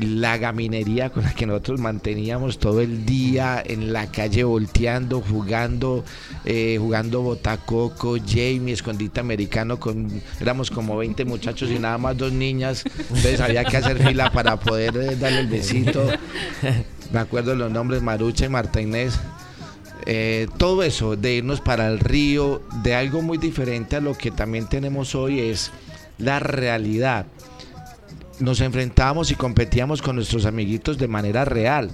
la 0.00 0.38
gaminería 0.38 1.10
con 1.10 1.24
la 1.24 1.34
que 1.34 1.46
nosotros 1.46 1.80
manteníamos 1.80 2.58
todo 2.58 2.80
el 2.80 3.04
día 3.04 3.62
en 3.64 3.92
la 3.92 4.10
calle 4.10 4.44
volteando, 4.44 5.20
jugando, 5.20 6.04
eh, 6.44 6.76
jugando 6.78 7.22
botacoco, 7.22 8.16
Jamie, 8.18 8.72
escondite 8.72 9.20
americano, 9.20 9.78
con, 9.78 10.22
éramos 10.40 10.70
como 10.70 10.96
20 10.96 11.24
muchachos 11.24 11.70
y 11.70 11.78
nada 11.78 11.98
más 11.98 12.16
dos 12.16 12.32
niñas, 12.32 12.84
entonces 12.84 13.40
había 13.40 13.64
que 13.64 13.76
hacer 13.76 14.02
fila 14.02 14.30
para 14.32 14.58
poder 14.58 14.96
eh, 14.96 15.16
darle 15.16 15.40
el 15.40 15.48
besito. 15.48 16.02
Me 17.12 17.18
acuerdo 17.18 17.54
los 17.54 17.70
nombres 17.70 18.02
Marucha 18.02 18.46
y 18.46 18.48
Marta 18.48 18.80
Inés. 18.80 19.18
Eh, 20.06 20.48
todo 20.56 20.82
eso, 20.82 21.16
de 21.16 21.34
irnos 21.34 21.60
para 21.60 21.88
el 21.88 21.98
río, 21.98 22.62
de 22.82 22.94
algo 22.94 23.20
muy 23.20 23.36
diferente 23.36 23.96
a 23.96 24.00
lo 24.00 24.16
que 24.16 24.30
también 24.30 24.66
tenemos 24.66 25.14
hoy 25.14 25.40
es 25.40 25.72
la 26.18 26.38
realidad 26.38 27.26
nos 28.40 28.60
enfrentábamos 28.60 29.30
y 29.30 29.34
competíamos 29.36 30.02
con 30.02 30.16
nuestros 30.16 30.44
amiguitos 30.46 30.98
de 30.98 31.08
manera 31.08 31.44
real. 31.44 31.90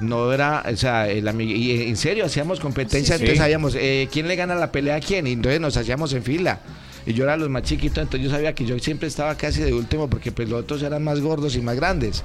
No 0.00 0.32
era, 0.32 0.62
o 0.70 0.76
sea, 0.76 1.08
el 1.08 1.28
y 1.40 1.88
en 1.88 1.96
serio 1.96 2.24
hacíamos 2.26 2.60
competencia, 2.60 3.16
Sí. 3.16 3.22
entonces 3.22 3.38
sabíamos 3.38 3.74
eh, 3.76 4.08
quién 4.12 4.28
le 4.28 4.36
gana 4.36 4.54
la 4.54 4.70
pelea 4.70 4.96
a 4.96 5.00
quién, 5.00 5.26
y 5.26 5.32
entonces 5.32 5.60
nos 5.60 5.76
hacíamos 5.76 6.12
en 6.12 6.22
fila. 6.22 6.60
Y 7.06 7.14
yo 7.14 7.24
era 7.24 7.36
los 7.36 7.48
más 7.48 7.62
chiquitos, 7.62 7.98
entonces 8.02 8.28
yo 8.28 8.34
sabía 8.34 8.52
que 8.54 8.64
yo 8.66 8.78
siempre 8.78 9.08
estaba 9.08 9.34
casi 9.36 9.62
de 9.62 9.72
último 9.72 10.08
porque 10.10 10.32
pues 10.32 10.48
los 10.48 10.60
otros 10.62 10.82
eran 10.82 11.02
más 11.04 11.20
gordos 11.20 11.56
y 11.56 11.60
más 11.62 11.76
grandes. 11.76 12.24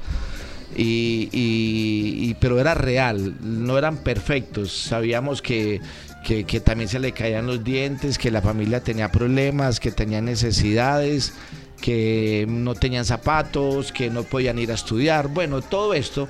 Y, 0.75 1.29
y- 1.31 2.29
y- 2.29 2.33
pero 2.39 2.60
era 2.60 2.74
real, 2.74 3.36
no 3.41 3.77
eran 3.77 3.98
perfectos. 3.98 4.71
Sabíamos 4.71 5.41
que, 5.41 5.81
que, 6.25 6.45
que 6.45 6.60
también 6.62 6.89
se 6.89 7.00
le 7.00 7.12
caían 7.12 7.45
los 7.45 7.63
dientes, 7.63 8.17
que 8.17 8.31
la 8.31 8.41
familia 8.41 8.81
tenía 8.81 9.12
problemas, 9.12 9.79
que 9.79 9.91
tenían 9.91 10.25
necesidades, 10.25 11.33
que 11.81 12.45
no 12.47 12.75
tenían 12.75 13.03
zapatos, 13.05 13.91
que 13.91 14.09
no 14.09 14.23
podían 14.23 14.59
ir 14.59 14.71
a 14.71 14.75
estudiar. 14.75 15.27
Bueno, 15.27 15.61
todo 15.61 15.93
esto 15.93 16.27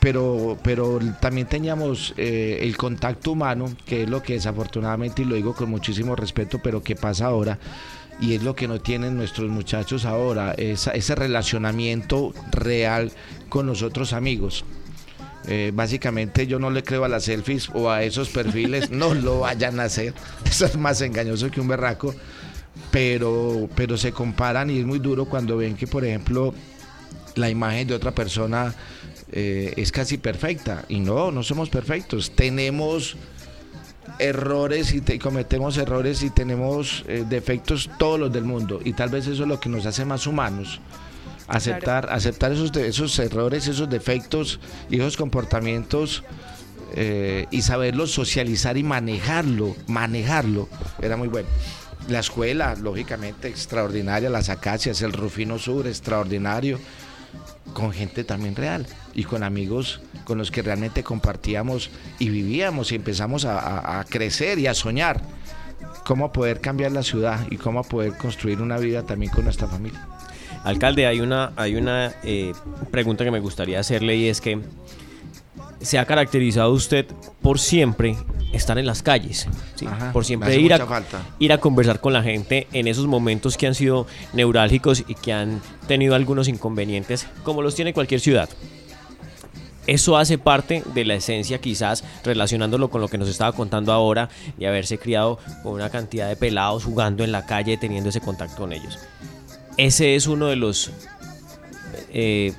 pero, 0.00 0.56
pero 0.62 1.00
también 1.20 1.48
teníamos 1.48 2.14
eh, 2.16 2.58
el 2.62 2.76
contacto 2.76 3.32
humano, 3.32 3.74
que 3.86 4.02
es 4.04 4.08
lo 4.08 4.22
que 4.22 4.34
desafortunadamente, 4.34 5.22
y 5.22 5.24
lo 5.24 5.34
digo 5.34 5.54
con 5.54 5.68
muchísimo 5.70 6.14
respeto, 6.14 6.60
pero 6.62 6.82
que 6.82 6.94
pasa 6.94 7.26
ahora, 7.26 7.58
y 8.20 8.34
es 8.34 8.42
lo 8.42 8.54
que 8.54 8.68
no 8.68 8.80
tienen 8.80 9.16
nuestros 9.16 9.50
muchachos 9.50 10.04
ahora, 10.04 10.52
esa- 10.58 10.92
ese 10.92 11.14
relacionamiento 11.16 12.32
real 12.52 13.10
con 13.48 13.66
los 13.66 13.82
otros 13.82 14.12
amigos. 14.12 14.64
Eh, 15.48 15.70
básicamente 15.74 16.46
yo 16.46 16.58
no 16.58 16.70
le 16.70 16.82
creo 16.84 17.04
a 17.04 17.08
las 17.08 17.24
selfies 17.24 17.68
o 17.74 17.90
a 17.90 18.02
esos 18.04 18.28
perfiles, 18.28 18.90
no 18.92 19.12
lo 19.14 19.40
vayan 19.40 19.80
a 19.80 19.84
hacer, 19.84 20.12
eso 20.44 20.66
es 20.66 20.76
más 20.76 21.00
engañoso 21.00 21.50
que 21.50 21.60
un 21.60 21.68
berraco, 21.68 22.14
pero, 22.90 23.68
pero 23.74 23.96
se 23.96 24.12
comparan 24.12 24.70
y 24.70 24.78
es 24.78 24.86
muy 24.86 24.98
duro 24.98 25.26
cuando 25.26 25.56
ven 25.56 25.74
que, 25.76 25.86
por 25.86 26.04
ejemplo, 26.04 26.54
la 27.34 27.50
imagen 27.50 27.88
de 27.88 27.94
otra 27.94 28.12
persona 28.12 28.74
eh, 29.32 29.74
es 29.76 29.92
casi 29.92 30.18
perfecta. 30.18 30.84
Y 30.88 31.00
no, 31.00 31.30
no 31.30 31.42
somos 31.42 31.68
perfectos. 31.68 32.32
Tenemos 32.34 33.16
errores 34.18 34.92
y, 34.94 35.00
te- 35.00 35.18
cometemos 35.18 35.76
errores 35.76 36.22
y 36.22 36.30
tenemos 36.30 37.04
eh, 37.08 37.24
defectos 37.28 37.90
todos 37.98 38.18
los 38.18 38.32
del 38.32 38.44
mundo. 38.44 38.80
Y 38.84 38.92
tal 38.92 39.10
vez 39.10 39.26
eso 39.26 39.42
es 39.42 39.48
lo 39.48 39.60
que 39.60 39.68
nos 39.68 39.84
hace 39.86 40.04
más 40.04 40.26
humanos. 40.26 40.80
Aceptar, 41.48 42.08
aceptar 42.10 42.50
esos, 42.52 42.74
esos 42.76 43.16
errores, 43.20 43.68
esos 43.68 43.88
defectos 43.88 44.58
y 44.90 44.96
esos 44.96 45.16
comportamientos 45.16 46.24
eh, 46.94 47.46
y 47.52 47.62
saberlo 47.62 48.06
socializar 48.08 48.76
y 48.76 48.82
manejarlo, 48.82 49.76
manejarlo, 49.86 50.68
era 51.00 51.16
muy 51.16 51.28
bueno. 51.28 51.48
La 52.08 52.20
escuela, 52.20 52.74
lógicamente, 52.76 53.48
extraordinaria, 53.48 54.30
las 54.30 54.48
acacias, 54.48 55.02
el 55.02 55.12
Rufino 55.12 55.58
Sur, 55.58 55.86
extraordinario, 55.86 56.78
con 57.72 57.92
gente 57.92 58.24
también 58.24 58.56
real 58.56 58.86
y 59.14 59.24
con 59.24 59.42
amigos 59.42 60.00
con 60.24 60.38
los 60.38 60.50
que 60.50 60.62
realmente 60.62 61.02
compartíamos 61.02 61.90
y 62.18 62.30
vivíamos 62.30 62.90
y 62.90 62.94
empezamos 62.94 63.44
a, 63.44 64.04
crecer 64.08 64.58
y 64.58 64.66
a 64.66 64.74
soñar 64.74 65.20
cómo 66.04 66.32
poder 66.32 66.60
cambiar 66.60 66.92
la 66.92 67.02
ciudad 67.02 67.46
y 67.50 67.56
cómo 67.56 67.82
poder 67.84 68.16
construir 68.16 68.62
una 68.62 68.78
vida 68.78 69.02
también 69.04 69.30
con 69.30 69.44
nuestra 69.44 69.68
familia. 69.68 70.06
Alcalde, 70.64 71.06
hay 71.06 71.20
una, 71.20 71.52
hay 71.56 71.76
una 71.76 72.14
eh, 72.24 72.52
pregunta 72.90 73.24
que 73.24 73.30
me 73.30 73.40
gustaría 73.40 73.78
hacerle 73.78 74.16
y 74.16 74.28
es 74.28 74.40
que 74.40 74.60
se 75.80 75.98
ha 75.98 76.04
caracterizado 76.04 76.72
usted 76.72 77.06
por 77.42 77.58
siempre 77.58 78.16
estar 78.52 78.78
en 78.78 78.86
las 78.86 79.02
calles, 79.02 79.46
¿sí? 79.74 79.86
Ajá, 79.86 80.12
por 80.12 80.24
siempre 80.24 80.56
ir 80.58 80.72
a, 80.72 80.78
mucha 80.78 80.86
falta. 80.86 81.22
ir 81.38 81.52
a 81.52 81.58
conversar 81.58 82.00
con 82.00 82.12
la 82.12 82.22
gente 82.22 82.66
en 82.72 82.86
esos 82.88 83.06
momentos 83.06 83.56
que 83.56 83.66
han 83.66 83.74
sido 83.74 84.06
neurálgicos 84.32 85.04
y 85.06 85.14
que 85.14 85.32
han 85.32 85.60
tenido 85.86 86.14
algunos 86.14 86.48
inconvenientes, 86.48 87.26
como 87.42 87.62
los 87.62 87.74
tiene 87.74 87.92
cualquier 87.92 88.20
ciudad. 88.20 88.48
Eso 89.86 90.16
hace 90.16 90.36
parte 90.36 90.82
de 90.94 91.04
la 91.04 91.14
esencia, 91.14 91.60
quizás 91.60 92.02
relacionándolo 92.24 92.90
con 92.90 93.00
lo 93.00 93.08
que 93.08 93.18
nos 93.18 93.28
estaba 93.28 93.52
contando 93.52 93.92
ahora, 93.92 94.28
y 94.58 94.64
haberse 94.64 94.98
criado 94.98 95.38
con 95.62 95.74
una 95.74 95.90
cantidad 95.90 96.28
de 96.28 96.36
pelados 96.36 96.84
jugando 96.84 97.22
en 97.22 97.30
la 97.30 97.46
calle, 97.46 97.76
teniendo 97.76 98.10
ese 98.10 98.20
contacto 98.20 98.56
con 98.56 98.72
ellos. 98.72 98.98
Ese 99.76 100.16
es 100.16 100.26
uno 100.26 100.46
de 100.46 100.56
los 100.56 100.90
eh, 102.10 102.52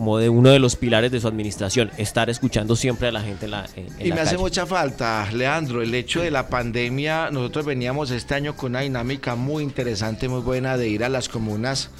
como 0.00 0.16
de 0.16 0.30
uno 0.30 0.48
de 0.48 0.58
los 0.58 0.76
pilares 0.76 1.12
de 1.12 1.20
su 1.20 1.28
administración, 1.28 1.90
estar 1.98 2.30
escuchando 2.30 2.74
siempre 2.74 3.08
a 3.08 3.12
la 3.12 3.20
gente 3.20 3.44
en 3.44 3.50
la, 3.50 3.68
en, 3.76 3.86
en 3.98 4.06
Y 4.06 4.08
la 4.08 4.14
me 4.14 4.20
hace 4.22 4.38
mucha 4.38 4.64
falta, 4.64 5.28
Leandro, 5.30 5.82
el 5.82 5.94
hecho 5.94 6.22
de 6.22 6.30
la 6.30 6.48
pandemia. 6.48 7.30
Nosotros 7.30 7.66
veníamos 7.66 8.10
este 8.10 8.34
año 8.34 8.56
con 8.56 8.72
una 8.72 8.80
dinámica 8.80 9.34
muy 9.34 9.62
interesante, 9.62 10.26
muy 10.26 10.40
buena 10.40 10.78
de 10.78 10.88
ir 10.88 11.04
a 11.04 11.10
las 11.10 11.28
comunas. 11.28 11.90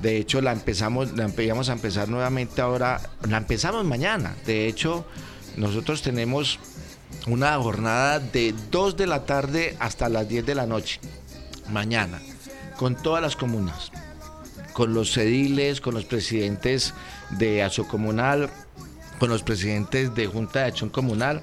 De 0.00 0.16
hecho, 0.16 0.40
la 0.40 0.52
empezamos, 0.52 1.14
la 1.18 1.24
empezamos 1.24 1.68
a 1.68 1.74
empezar 1.74 2.08
nuevamente 2.08 2.62
ahora. 2.62 2.98
La 3.28 3.36
empezamos 3.36 3.84
mañana. 3.84 4.34
De 4.46 4.66
hecho, 4.66 5.04
nosotros 5.58 6.00
tenemos 6.00 6.58
una 7.26 7.58
jornada 7.58 8.20
de 8.20 8.54
2 8.70 8.96
de 8.96 9.06
la 9.06 9.26
tarde 9.26 9.76
hasta 9.80 10.08
las 10.08 10.26
10 10.26 10.46
de 10.46 10.54
la 10.54 10.64
noche. 10.64 10.98
Mañana. 11.68 12.22
Con 12.78 12.96
todas 12.96 13.20
las 13.20 13.36
comunas. 13.36 13.92
Con 14.80 14.94
los 14.94 15.12
cediles, 15.12 15.78
con 15.82 15.92
los 15.92 16.06
presidentes 16.06 16.94
de 17.32 17.70
Comunal, 17.86 18.48
con 19.18 19.28
los 19.28 19.42
presidentes 19.42 20.14
de 20.14 20.26
Junta 20.26 20.60
de 20.60 20.64
Acción 20.68 20.88
Comunal 20.88 21.42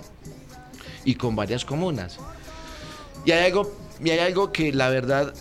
y 1.06 1.14
con 1.14 1.36
varias 1.36 1.64
comunas. 1.64 2.18
Y 3.26 3.32
hay 3.34 3.46
algo, 3.46 3.78
y 4.04 4.10
hay 4.10 4.18
algo 4.18 4.52
que 4.52 4.74
la 4.74 4.90
verdad, 4.90 5.36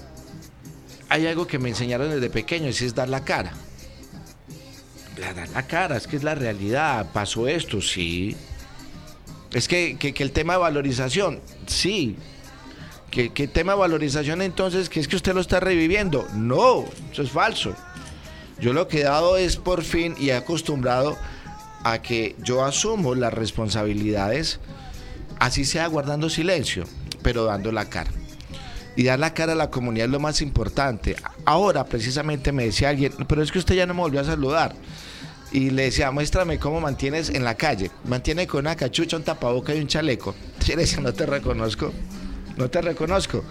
hay 1.09 1.27
algo 1.27 1.47
que 1.47 1.59
me 1.59 1.71
enseñaron 1.71 2.11
desde 2.11 2.29
pequeño, 2.29 2.67
y 2.67 2.69
es 2.69 2.95
dar 2.95 3.09
la 3.09 3.25
cara. 3.25 3.55
Dar 5.19 5.49
la 5.49 5.67
cara, 5.67 5.97
es 5.97 6.07
que 6.07 6.17
es 6.17 6.23
la 6.23 6.35
realidad, 6.35 7.07
pasó 7.15 7.49
esto, 7.49 7.81
sí. 7.81 8.37
Es 9.55 9.69
que, 9.69 9.97
que- 9.99 10.13
que 10.13 10.23
el 10.23 10.33
tema 10.33 10.53
de 10.53 10.59
valorización, 10.59 11.41
sí. 11.67 12.17
Que 13.11 13.33
el 13.35 13.49
tema 13.51 13.73
de 13.73 13.79
valorización 13.79 14.43
entonces, 14.43 14.91
que 14.91 15.01
es 15.01 15.09
que 15.09 15.17
usted 15.17 15.33
lo 15.33 15.41
está 15.41 15.59
reviviendo. 15.61 16.29
No, 16.35 16.85
eso 17.11 17.23
es 17.23 17.31
falso. 17.31 17.75
Yo 18.59 18.73
lo 18.73 18.89
que 18.89 19.01
he 19.01 19.05
dado 19.05 19.37
es 19.37 19.57
por 19.57 19.83
fin 19.83 20.15
y 20.19 20.31
he 20.31 20.35
acostumbrado 20.35 21.17
a 21.85 22.01
que 22.03 22.35
yo 22.43 22.65
asumo 22.65 23.15
las 23.15 23.33
responsabilidades, 23.33 24.59
así 25.39 25.65
sea 25.65 25.87
guardando 25.87 26.31
silencio, 26.31 26.85
pero 27.23 27.45
dando 27.45 27.71
la 27.71 27.89
cara. 27.89 28.11
Y 28.97 29.05
dar 29.05 29.19
la 29.19 29.35
cara 29.35 29.53
a 29.53 29.57
la 29.57 29.71
comunidad 29.71 30.07
es 30.07 30.13
lo 30.13 30.21
más 30.21 30.41
importante. 30.41 31.17
Ahora 31.45 31.85
precisamente 31.85 32.51
me 32.51 32.65
decía 32.65 32.89
alguien, 32.89 33.13
pero 33.29 33.43
es 33.43 33.53
que 33.53 33.59
usted 33.59 33.75
ya 33.75 33.87
no 33.87 33.93
me 33.93 34.01
volvió 34.01 34.21
a 34.21 34.25
saludar. 34.25 34.75
Y 35.53 35.71
le 35.71 35.85
decía, 35.85 36.11
muéstrame 36.11 36.59
cómo 36.59 36.81
mantienes 36.81 37.29
en 37.29 37.45
la 37.45 37.57
calle. 37.57 37.91
Mantiene 38.05 38.47
con 38.47 38.61
una 38.61 38.75
cachucha, 38.75 39.19
un 39.19 39.23
tapaboca 39.23 39.75
y 39.75 39.81
un 39.81 39.87
chaleco. 39.87 40.35
Yo 40.67 40.77
le 40.77 40.87
no 41.03 41.13
te 41.13 41.27
reconozco, 41.27 41.93
no 42.57 42.71
te 42.71 42.81
reconozco. 42.81 43.45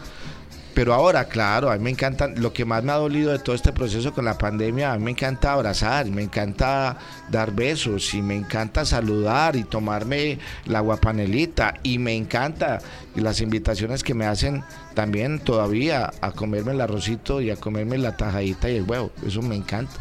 Pero 0.75 0.93
ahora, 0.93 1.23
claro, 1.29 1.71
a 1.71 1.77
mí 1.77 1.85
me 1.85 1.89
encanta, 1.91 2.27
lo 2.27 2.51
que 2.51 2.65
más 2.65 2.83
me 2.83 2.91
ha 2.91 2.95
dolido 2.95 3.31
de 3.31 3.39
todo 3.39 3.55
este 3.55 3.71
proceso 3.71 4.13
con 4.13 4.25
la 4.25 4.37
pandemia, 4.37 4.91
a 4.91 4.97
mí 4.97 5.05
me 5.05 5.11
encanta 5.11 5.53
abrazar, 5.53 6.05
me 6.07 6.21
encanta 6.21 6.97
dar 7.31 7.53
besos 7.53 8.13
y 8.13 8.21
me 8.21 8.35
encanta 8.35 8.83
saludar 8.83 9.55
y 9.55 9.63
tomarme 9.63 10.37
la 10.65 10.81
guapanelita 10.81 11.75
y 11.81 11.97
me 11.97 12.13
encanta 12.13 12.79
las 13.15 13.39
invitaciones 13.39 14.03
que 14.03 14.13
me 14.13 14.25
hacen 14.25 14.65
también 14.95 15.39
todavía 15.39 16.11
a 16.19 16.31
comerme 16.33 16.73
el 16.73 16.81
arrocito 16.81 17.39
y 17.39 17.51
a 17.51 17.55
comerme 17.55 17.97
la 17.97 18.17
tajadita 18.17 18.69
y 18.69 18.75
el 18.75 18.83
huevo, 18.83 19.11
eso 19.25 19.41
me 19.41 19.55
encanta. 19.55 19.93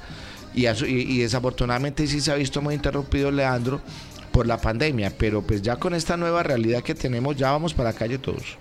Y, 0.54 0.66
y 0.66 1.18
desafortunadamente 1.20 2.04
sí 2.08 2.20
se 2.20 2.32
ha 2.32 2.34
visto 2.34 2.60
muy 2.60 2.74
interrumpido, 2.74 3.30
Leandro, 3.30 3.80
por 4.32 4.48
la 4.48 4.60
pandemia, 4.60 5.12
pero 5.16 5.40
pues 5.40 5.62
ya 5.62 5.76
con 5.76 5.94
esta 5.94 6.16
nueva 6.16 6.42
realidad 6.42 6.82
que 6.82 6.96
tenemos, 6.96 7.36
ya 7.36 7.52
vamos 7.52 7.74
para 7.74 7.92
la 7.92 7.96
calle 7.96 8.18
todos 8.18 8.58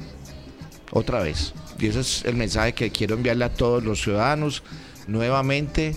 otra 0.92 1.22
vez. 1.22 1.54
Y 1.80 1.88
ese 1.88 2.02
es 2.02 2.26
el 2.26 2.36
mensaje 2.36 2.74
que 2.74 2.92
quiero 2.92 3.16
enviarle 3.16 3.46
a 3.46 3.54
todos 3.54 3.84
los 3.84 4.02
ciudadanos. 4.02 4.64
Nuevamente 5.08 5.96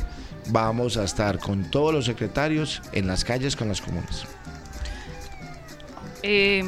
vamos 0.49 0.97
a 0.97 1.05
estar 1.05 1.39
con 1.39 1.71
todos 1.71 1.93
los 1.93 2.05
secretarios 2.05 2.83
en 2.93 3.07
las 3.07 3.25
calles 3.25 3.57
con 3.57 3.69
las 3.69 3.81
comunas. 3.81 4.27
Eh, 6.23 6.65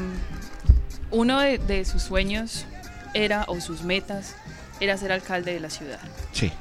uno 1.11 1.41
de, 1.41 1.59
de 1.59 1.85
sus 1.85 2.03
sueños 2.03 2.67
era, 3.15 3.45
o 3.49 3.61
sus 3.61 3.83
metas, 3.83 4.37
era 4.81 4.97
ser 4.97 5.13
alcalde 5.13 5.53
de 5.53 5.61
la 5.61 5.71
ciudad. 5.71 6.01
Sí. 6.33 6.53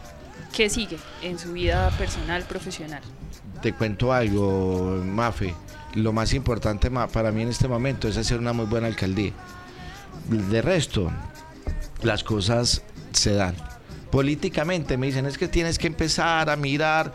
¿Qué 0.54 0.70
sigue 0.70 0.98
en 1.22 1.38
su 1.38 1.54
vida 1.54 1.90
personal, 1.98 2.44
profesional? 2.44 3.02
Te 3.62 3.74
cuento 3.74 4.14
algo, 4.14 5.02
Mafe. 5.06 5.54
Lo 5.96 6.14
más 6.14 6.34
importante 6.34 6.90
para 6.92 7.32
mí 7.32 7.42
en 7.42 7.50
este 7.50 7.68
momento 7.68 8.08
es 8.08 8.18
hacer 8.18 8.40
una 8.40 8.54
muy 8.54 8.66
buena 8.66 8.88
alcaldía. 8.88 9.34
De 10.28 10.62
resto, 10.62 11.12
las 12.02 12.24
cosas 12.24 12.84
se 13.12 13.34
dan. 13.34 13.56
Políticamente 14.12 14.98
me 14.98 15.08
dicen, 15.08 15.26
es 15.26 15.38
que 15.38 15.48
tienes 15.48 15.78
que 15.78 15.88
empezar 15.88 16.50
a 16.50 16.56
mirar. 16.56 17.14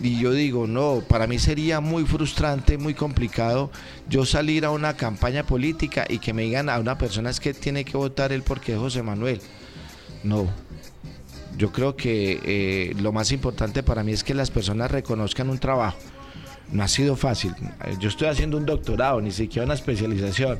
Y 0.00 0.20
yo 0.20 0.32
digo, 0.32 0.66
no, 0.66 1.02
para 1.08 1.26
mí 1.26 1.38
sería 1.38 1.80
muy 1.80 2.04
frustrante, 2.04 2.78
muy 2.78 2.94
complicado 2.94 3.70
yo 4.08 4.24
salir 4.24 4.64
a 4.64 4.70
una 4.70 4.94
campaña 4.94 5.42
política 5.42 6.06
y 6.08 6.18
que 6.18 6.32
me 6.32 6.42
digan 6.42 6.70
a 6.70 6.78
una 6.78 6.96
persona 6.96 7.30
es 7.30 7.40
que 7.40 7.52
tiene 7.52 7.84
que 7.84 7.96
votar 7.96 8.32
él 8.32 8.42
porque 8.42 8.72
es 8.72 8.78
José 8.78 9.02
Manuel. 9.02 9.40
No. 10.24 10.48
Yo 11.56 11.72
creo 11.72 11.96
que 11.96 12.40
eh, 12.44 12.94
lo 13.00 13.12
más 13.12 13.32
importante 13.32 13.82
para 13.82 14.04
mí 14.04 14.12
es 14.12 14.22
que 14.22 14.34
las 14.34 14.50
personas 14.50 14.90
reconozcan 14.90 15.50
un 15.50 15.58
trabajo. 15.58 15.98
No 16.70 16.82
ha 16.82 16.88
sido 16.88 17.16
fácil. 17.16 17.54
Yo 17.98 18.08
estoy 18.08 18.28
haciendo 18.28 18.56
un 18.56 18.66
doctorado, 18.66 19.20
ni 19.20 19.30
siquiera 19.30 19.64
una 19.64 19.74
especialización. 19.74 20.58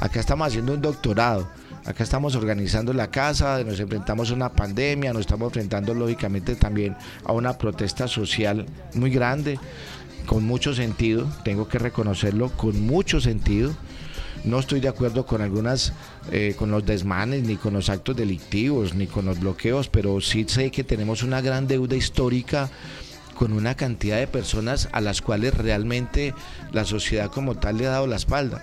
Acá 0.00 0.20
estamos 0.20 0.48
haciendo 0.48 0.74
un 0.74 0.82
doctorado. 0.82 1.48
Acá 1.86 2.02
estamos 2.02 2.34
organizando 2.34 2.92
la 2.92 3.12
casa, 3.12 3.62
nos 3.62 3.78
enfrentamos 3.78 4.32
a 4.32 4.34
una 4.34 4.52
pandemia, 4.52 5.12
nos 5.12 5.20
estamos 5.20 5.46
enfrentando 5.46 5.94
lógicamente 5.94 6.56
también 6.56 6.96
a 7.24 7.32
una 7.32 7.56
protesta 7.58 8.08
social 8.08 8.66
muy 8.94 9.10
grande, 9.10 9.60
con 10.26 10.44
mucho 10.44 10.74
sentido, 10.74 11.28
tengo 11.44 11.68
que 11.68 11.78
reconocerlo, 11.78 12.50
con 12.50 12.80
mucho 12.80 13.20
sentido. 13.20 13.72
No 14.42 14.58
estoy 14.58 14.80
de 14.80 14.88
acuerdo 14.88 15.26
con 15.26 15.42
algunas, 15.42 15.92
eh, 16.32 16.56
con 16.58 16.72
los 16.72 16.84
desmanes, 16.84 17.44
ni 17.44 17.54
con 17.54 17.74
los 17.74 17.88
actos 17.88 18.16
delictivos, 18.16 18.94
ni 18.94 19.06
con 19.06 19.24
los 19.24 19.38
bloqueos, 19.38 19.88
pero 19.88 20.20
sí 20.20 20.44
sé 20.48 20.72
que 20.72 20.82
tenemos 20.82 21.22
una 21.22 21.40
gran 21.40 21.68
deuda 21.68 21.94
histórica 21.94 22.68
con 23.36 23.52
una 23.52 23.76
cantidad 23.76 24.18
de 24.18 24.26
personas 24.26 24.88
a 24.90 25.00
las 25.00 25.22
cuales 25.22 25.54
realmente 25.54 26.34
la 26.72 26.84
sociedad 26.84 27.30
como 27.30 27.54
tal 27.54 27.78
le 27.78 27.86
ha 27.86 27.90
dado 27.90 28.08
la 28.08 28.16
espalda. 28.16 28.60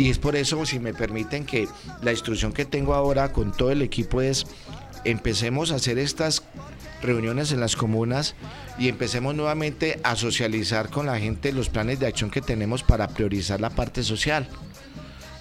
Y 0.00 0.08
es 0.08 0.18
por 0.18 0.34
eso, 0.34 0.64
si 0.64 0.78
me 0.78 0.94
permiten, 0.94 1.44
que 1.44 1.68
la 2.00 2.10
instrucción 2.10 2.54
que 2.54 2.64
tengo 2.64 2.94
ahora 2.94 3.34
con 3.34 3.52
todo 3.52 3.70
el 3.70 3.82
equipo 3.82 4.22
es 4.22 4.46
empecemos 5.04 5.72
a 5.72 5.74
hacer 5.74 5.98
estas 5.98 6.42
reuniones 7.02 7.52
en 7.52 7.60
las 7.60 7.76
comunas 7.76 8.34
y 8.78 8.88
empecemos 8.88 9.34
nuevamente 9.34 10.00
a 10.02 10.16
socializar 10.16 10.88
con 10.88 11.04
la 11.04 11.18
gente 11.18 11.52
los 11.52 11.68
planes 11.68 12.00
de 12.00 12.06
acción 12.06 12.30
que 12.30 12.40
tenemos 12.40 12.82
para 12.82 13.08
priorizar 13.08 13.60
la 13.60 13.68
parte 13.68 14.02
social. 14.02 14.48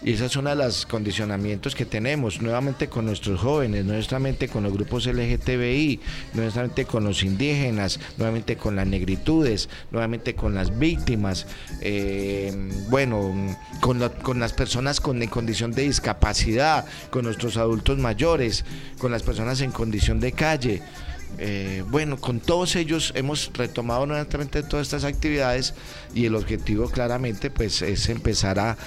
Y 0.02 0.14
ese 0.14 0.26
es 0.28 0.36
uno 0.38 0.50
de 0.50 0.56
los 0.56 0.86
condicionamientos 0.86 1.76
que 1.76 1.86
tenemos, 1.86 2.42
nuevamente 2.42 2.88
con 2.88 3.06
nuestros 3.06 3.42
jóvenes, 3.42 3.84
nuevamente 3.84 4.48
con 4.48 4.64
los 4.64 4.72
grupos 4.72 5.06
LGTBI, 5.06 6.00
nuevamente 6.34 6.86
con 6.86 7.04
los 7.04 7.24
indígenas, 7.24 8.00
nuevamente 8.18 8.56
con 8.56 8.78
las 8.78 8.88
negritudes, 8.88 9.68
nuevamente 9.92 10.36
con 10.36 10.56
las 10.56 10.78
víctimas, 10.80 11.48
eh, 11.82 12.54
bueno, 12.90 13.58
con 13.82 14.40
las 14.40 14.54
personas 14.54 15.02
con, 15.02 15.22
en 15.22 15.30
condición 15.30 15.72
de 15.72 15.84
discapacidad, 15.84 16.86
con 17.10 17.26
nuestros 17.26 17.58
adultos 17.58 17.98
mayores, 17.98 18.64
con 19.00 19.12
las 19.12 19.24
personas 19.24 19.60
en 19.60 19.72
condición 19.72 20.22
de 20.22 20.32
calle. 20.32 20.82
Eh, 21.38 21.84
bueno, 21.88 22.18
con 22.18 22.40
todos 22.40 22.76
ellos 22.76 23.14
hemos 23.16 23.52
retomado 23.54 24.06
nuevamente 24.06 24.64
todas 24.64 24.88
estas 24.88 25.04
actividades 25.04 25.74
y 26.14 26.26
el 26.26 26.36
objetivo 26.36 26.90
claramente 26.90 27.52
pues 27.52 27.82
es 27.82 28.10
empezar 28.10 28.60
a 28.60 28.78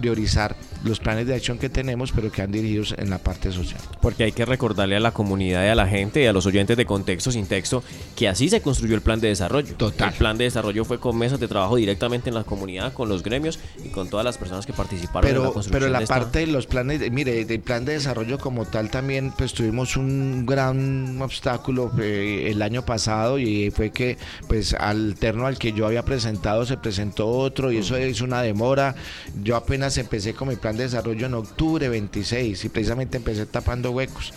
priorizar 0.00 0.56
los 0.84 0.98
planes 1.00 1.26
de 1.26 1.34
acción 1.34 1.58
que 1.58 1.68
tenemos 1.68 2.12
pero 2.12 2.30
que 2.32 2.42
han 2.42 2.50
dirigidos 2.52 2.94
en 2.98 3.10
la 3.10 3.18
parte 3.18 3.52
social. 3.52 3.80
Porque 4.00 4.24
hay 4.24 4.32
que 4.32 4.44
recordarle 4.44 4.96
a 4.96 5.00
la 5.00 5.12
comunidad 5.12 5.64
y 5.64 5.68
a 5.68 5.74
la 5.74 5.86
gente 5.86 6.22
y 6.22 6.26
a 6.26 6.32
los 6.32 6.46
oyentes 6.46 6.76
de 6.76 6.86
contexto 6.86 7.30
sin 7.30 7.46
texto 7.46 7.82
que 8.16 8.28
así 8.28 8.48
se 8.48 8.60
construyó 8.62 8.94
el 8.94 9.02
plan 9.02 9.20
de 9.20 9.28
desarrollo. 9.28 9.74
Total. 9.76 10.10
El 10.10 10.14
plan 10.16 10.38
de 10.38 10.44
desarrollo 10.44 10.84
fue 10.84 10.98
con 10.98 11.16
mesas 11.18 11.38
de 11.40 11.48
trabajo 11.48 11.76
directamente 11.76 12.28
en 12.30 12.34
la 12.34 12.44
comunidad, 12.44 12.92
con 12.92 13.08
los 13.08 13.22
gremios 13.22 13.58
y 13.84 13.88
con 13.88 14.08
todas 14.08 14.24
las 14.24 14.38
personas 14.38 14.66
que 14.66 14.72
participaron 14.72 15.28
en 15.28 15.34
la 15.36 15.40
Pero, 15.40 15.52
construcción 15.52 15.80
pero 15.80 15.92
la 15.92 15.98
de 15.98 16.04
esta- 16.04 16.18
parte 16.18 16.38
de 16.40 16.46
los 16.46 16.66
planes, 16.66 17.00
de- 17.00 17.10
mire, 17.10 17.44
del 17.44 17.60
plan 17.60 17.84
de 17.84 17.92
desarrollo 17.94 18.38
como 18.38 18.64
tal 18.64 18.90
también, 18.90 19.32
pues 19.36 19.52
tuvimos 19.52 19.96
un 19.96 20.46
gran 20.46 21.20
obstáculo 21.20 21.90
eh, 22.00 22.48
el 22.50 22.62
año 22.62 22.84
pasado 22.84 23.38
y 23.38 23.70
fue 23.70 23.90
que, 23.90 24.16
pues, 24.48 24.74
alterno 24.74 25.46
al 25.46 25.58
que 25.58 25.72
yo 25.72 25.86
había 25.86 26.04
presentado, 26.04 26.64
se 26.66 26.76
presentó 26.76 27.28
otro 27.28 27.70
y 27.72 27.78
eso 27.78 27.96
es 27.96 28.20
una 28.20 28.42
demora. 28.42 28.94
Yo 29.42 29.56
apenas 29.56 29.96
empecé 29.98 30.34
con 30.34 30.48
mi 30.48 30.56
plan 30.56 30.69
de 30.76 30.84
desarrollo 30.84 31.26
en 31.26 31.34
octubre 31.34 31.88
26 31.88 32.64
y 32.64 32.68
precisamente 32.68 33.16
empecé 33.16 33.46
tapando 33.46 33.90
huecos. 33.90 34.32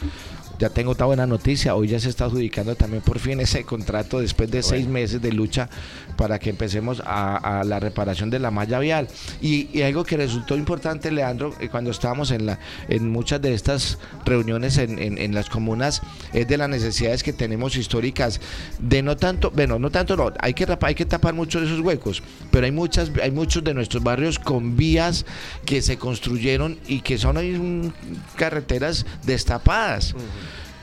Ya 0.60 0.70
tengo 0.70 0.92
otra 0.92 1.08
buena 1.08 1.26
noticia, 1.26 1.76
hoy 1.76 1.88
ya 1.90 2.00
se 2.00 2.10
está 2.10 2.26
adjudicando 2.26 2.76
también 2.76 3.02
por 3.02 3.20
fin 3.20 3.40
ese 3.40 3.64
contrato 3.64 4.20
después 4.20 4.50
de 4.52 4.62
seis 4.64 4.88
meses 4.88 5.22
de 5.22 5.32
lucha 5.32 5.68
para 6.16 6.38
que 6.40 6.52
empecemos 6.52 7.02
a, 7.06 7.60
a 7.60 7.64
la 7.64 7.80
reparación 7.80 8.30
de 8.30 8.40
la 8.40 8.52
malla 8.52 8.80
vial. 8.80 9.08
Y, 9.42 9.68
y 9.78 9.82
algo 9.82 10.04
que 10.06 10.16
resultó 10.16 10.56
importante, 10.56 11.12
Leandro, 11.12 11.54
eh, 11.60 11.70
cuando 11.70 11.90
estábamos 11.92 12.30
en, 12.32 12.46
la, 12.46 12.60
en 12.88 13.10
muchas 13.12 13.42
de 13.42 13.54
estas 13.54 13.98
reuniones 14.26 14.78
en, 14.78 15.00
en- 15.00 15.18
en 15.18 15.34
las 15.34 15.50
comunas, 15.50 16.02
es 16.34 16.48
de 16.48 16.56
las 16.58 16.70
necesidades 16.70 17.24
que 17.24 17.34
tenemos 17.34 17.76
históricas, 17.76 18.40
de 18.80 19.02
no 19.02 19.18
tanto, 19.18 19.50
bueno, 19.52 19.80
no 19.80 19.90
tanto, 19.90 20.16
no, 20.16 20.32
hay 20.40 20.54
que, 20.54 20.68
hay 20.82 20.96
que 20.96 21.06
tapar 21.06 21.34
muchos 21.34 21.62
de 21.64 21.68
esos 21.68 21.80
huecos, 21.82 22.22
pero 22.52 22.66
hay, 22.66 22.72
muchas, 22.72 23.12
hay 23.22 23.32
muchos 23.32 23.64
de 23.64 23.74
nuestros 23.74 24.04
barrios 24.04 24.38
con 24.40 24.78
vías 24.78 25.26
que 25.66 25.82
se 25.82 25.98
construyeron 25.98 26.78
y 26.88 27.02
que 27.02 27.18
son 27.18 27.92
carreteras 28.36 29.06
destapadas. 29.24 30.14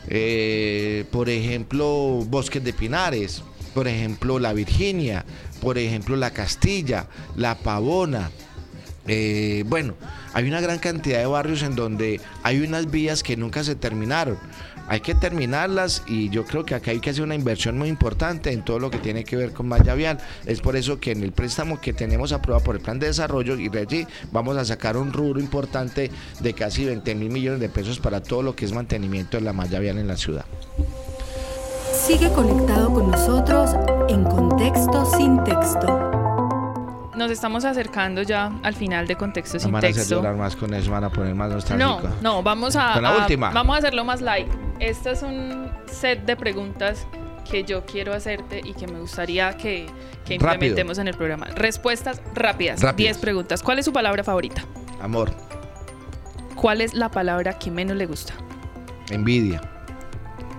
Eh, 0.08 1.04
por 1.10 1.28
ejemplo, 1.28 2.24
Bosques 2.26 2.62
de 2.64 2.72
Pinares, 2.72 3.42
por 3.74 3.86
ejemplo, 3.86 4.38
La 4.38 4.52
Virginia, 4.52 5.24
por 5.60 5.78
ejemplo, 5.78 6.16
La 6.16 6.30
Castilla, 6.30 7.06
La 7.36 7.56
Pavona. 7.56 8.30
Eh, 9.06 9.64
bueno, 9.66 9.94
hay 10.32 10.46
una 10.46 10.60
gran 10.60 10.78
cantidad 10.78 11.18
de 11.18 11.26
barrios 11.26 11.62
en 11.62 11.74
donde 11.74 12.20
hay 12.42 12.60
unas 12.60 12.90
vías 12.90 13.22
que 13.22 13.36
nunca 13.36 13.64
se 13.64 13.74
terminaron. 13.74 14.38
Hay 14.90 15.00
que 15.03 15.14
terminarlas 15.14 16.03
y 16.09 16.31
yo 16.31 16.44
creo 16.44 16.64
que 16.64 16.74
acá 16.74 16.90
hay 16.90 16.98
que 16.98 17.11
hacer 17.11 17.22
una 17.22 17.37
inversión 17.37 17.79
muy 17.79 17.88
importante 17.88 18.53
en 18.53 18.64
todo 18.64 18.81
lo 18.81 18.90
que 18.90 18.98
tiene 18.98 19.22
que 19.22 19.37
ver 19.37 19.53
con 19.53 19.68
malla 19.68 19.94
vial. 19.94 20.18
Es 20.46 20.61
por 20.61 20.74
eso 20.74 20.98
que 20.98 21.12
en 21.12 21.22
el 21.22 21.31
préstamo 21.31 21.81
que 21.81 21.92
tenemos 21.92 22.33
aprobado 22.33 22.64
por 22.64 22.74
el 22.74 22.83
plan 22.83 22.98
de 22.98 23.07
desarrollo 23.07 23.57
y 23.57 23.70
allí 23.79 24.05
vamos 24.33 24.57
a 24.57 24.64
sacar 24.64 24.96
un 24.96 25.12
rubro 25.12 25.38
importante 25.38 26.11
de 26.40 26.53
casi 26.55 26.85
20 26.85 27.14
mil 27.14 27.31
millones 27.31 27.61
de 27.61 27.68
pesos 27.68 28.00
para 28.00 28.20
todo 28.20 28.42
lo 28.42 28.57
que 28.57 28.64
es 28.64 28.72
mantenimiento 28.72 29.37
de 29.37 29.44
la 29.44 29.53
malla 29.53 29.79
vial 29.79 29.96
en 29.98 30.09
la 30.09 30.16
ciudad. 30.16 30.44
Sigue 31.92 32.29
conectado 32.33 32.92
con 32.92 33.11
nosotros 33.12 33.70
en 34.09 34.24
Contexto 34.24 35.05
sin 35.16 35.42
texto. 35.44 36.11
Nos 37.16 37.31
estamos 37.31 37.64
acercando 37.64 38.22
ya 38.22 38.59
al 38.64 38.74
final 38.74 39.07
de 39.07 39.14
Contexto 39.14 39.59
No 39.59 39.61
sin 39.61 39.72
van 39.72 39.85
a 39.85 39.88
hacer 39.88 39.94
texto. 40.00 40.22
más 40.37 40.57
con 40.57 40.74
eso, 40.74 40.90
van 40.90 41.05
a 41.05 41.11
poner 41.11 41.35
más 41.35 41.48
No, 41.50 41.55
nostálgico. 41.55 42.09
no, 42.22 42.42
vamos 42.42 42.74
a, 42.74 42.94
Con 42.94 43.03
la 43.05 43.11
a- 43.11 43.16
última. 43.18 43.50
Vamos 43.50 43.76
a 43.76 43.79
hacerlo 43.79 44.05
más 44.05 44.20
light. 44.20 44.48
Este 44.80 45.10
es 45.10 45.22
un 45.22 45.70
set 45.86 46.24
de 46.24 46.36
preguntas 46.36 47.06
que 47.50 47.64
yo 47.64 47.84
quiero 47.84 48.14
hacerte 48.14 48.60
y 48.64 48.72
que 48.74 48.86
me 48.86 48.98
gustaría 49.00 49.56
que, 49.56 49.86
que 50.24 50.34
Rápido. 50.38 50.52
implementemos 50.54 50.98
en 50.98 51.08
el 51.08 51.14
programa. 51.16 51.46
Respuestas 51.46 52.20
rápidas. 52.34 52.80
Rápidas. 52.80 52.96
10 53.16 53.18
preguntas. 53.18 53.62
¿Cuál 53.62 53.78
es 53.80 53.84
su 53.84 53.92
palabra 53.92 54.24
favorita? 54.24 54.64
Amor, 55.00 55.30
¿Cuál 56.54 56.82
es 56.82 56.92
la 56.94 57.10
palabra 57.10 57.58
que 57.58 57.70
menos 57.70 57.96
le 57.96 58.04
gusta? 58.06 58.34
envidia, 59.10 59.60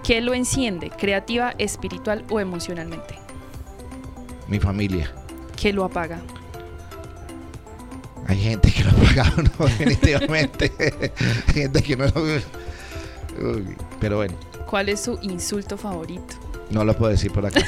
¿Qué 0.03 0.19
lo 0.19 0.33
enciende, 0.33 0.89
creativa, 0.89 1.53
espiritual 1.59 2.25
o 2.29 2.39
emocionalmente? 2.39 3.15
mi 4.47 4.59
familia. 4.59 5.09
¿Qué 5.55 5.71
lo 5.71 5.85
apaga? 5.85 6.19
Hay 8.27 8.37
gente 8.37 8.71
que 8.71 8.83
lo 8.83 8.89
ha 8.91 8.93
pagado, 8.95 9.43
no, 9.43 9.65
definitivamente. 9.67 10.71
Gente 11.53 11.81
que 11.83 11.95
no 11.95 12.05
lo. 12.05 12.11
Uy, 13.39 13.75
pero 13.99 14.17
bueno, 14.17 14.35
¿Cuál 14.69 14.89
es 14.89 15.01
su 15.01 15.19
insulto 15.21 15.77
favorito? 15.77 16.35
no 16.69 16.85
lo 16.85 16.95
puedo 16.95 17.11
decir 17.11 17.31
por 17.31 17.45
acá. 17.45 17.61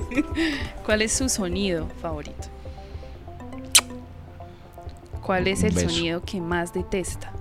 ¿Cuál 0.86 1.02
es 1.02 1.12
su 1.12 1.28
sonido 1.28 1.88
favorito? 2.00 2.48
¿Cuál 5.20 5.46
es 5.46 5.62
el 5.62 5.78
sonido 5.78 6.22
que 6.24 6.40
más 6.40 6.72
detesta? 6.72 7.32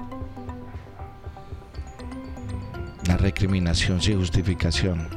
La 3.08 3.18
recriminación 3.18 4.02
sin 4.02 4.20
justificación. 4.20 5.08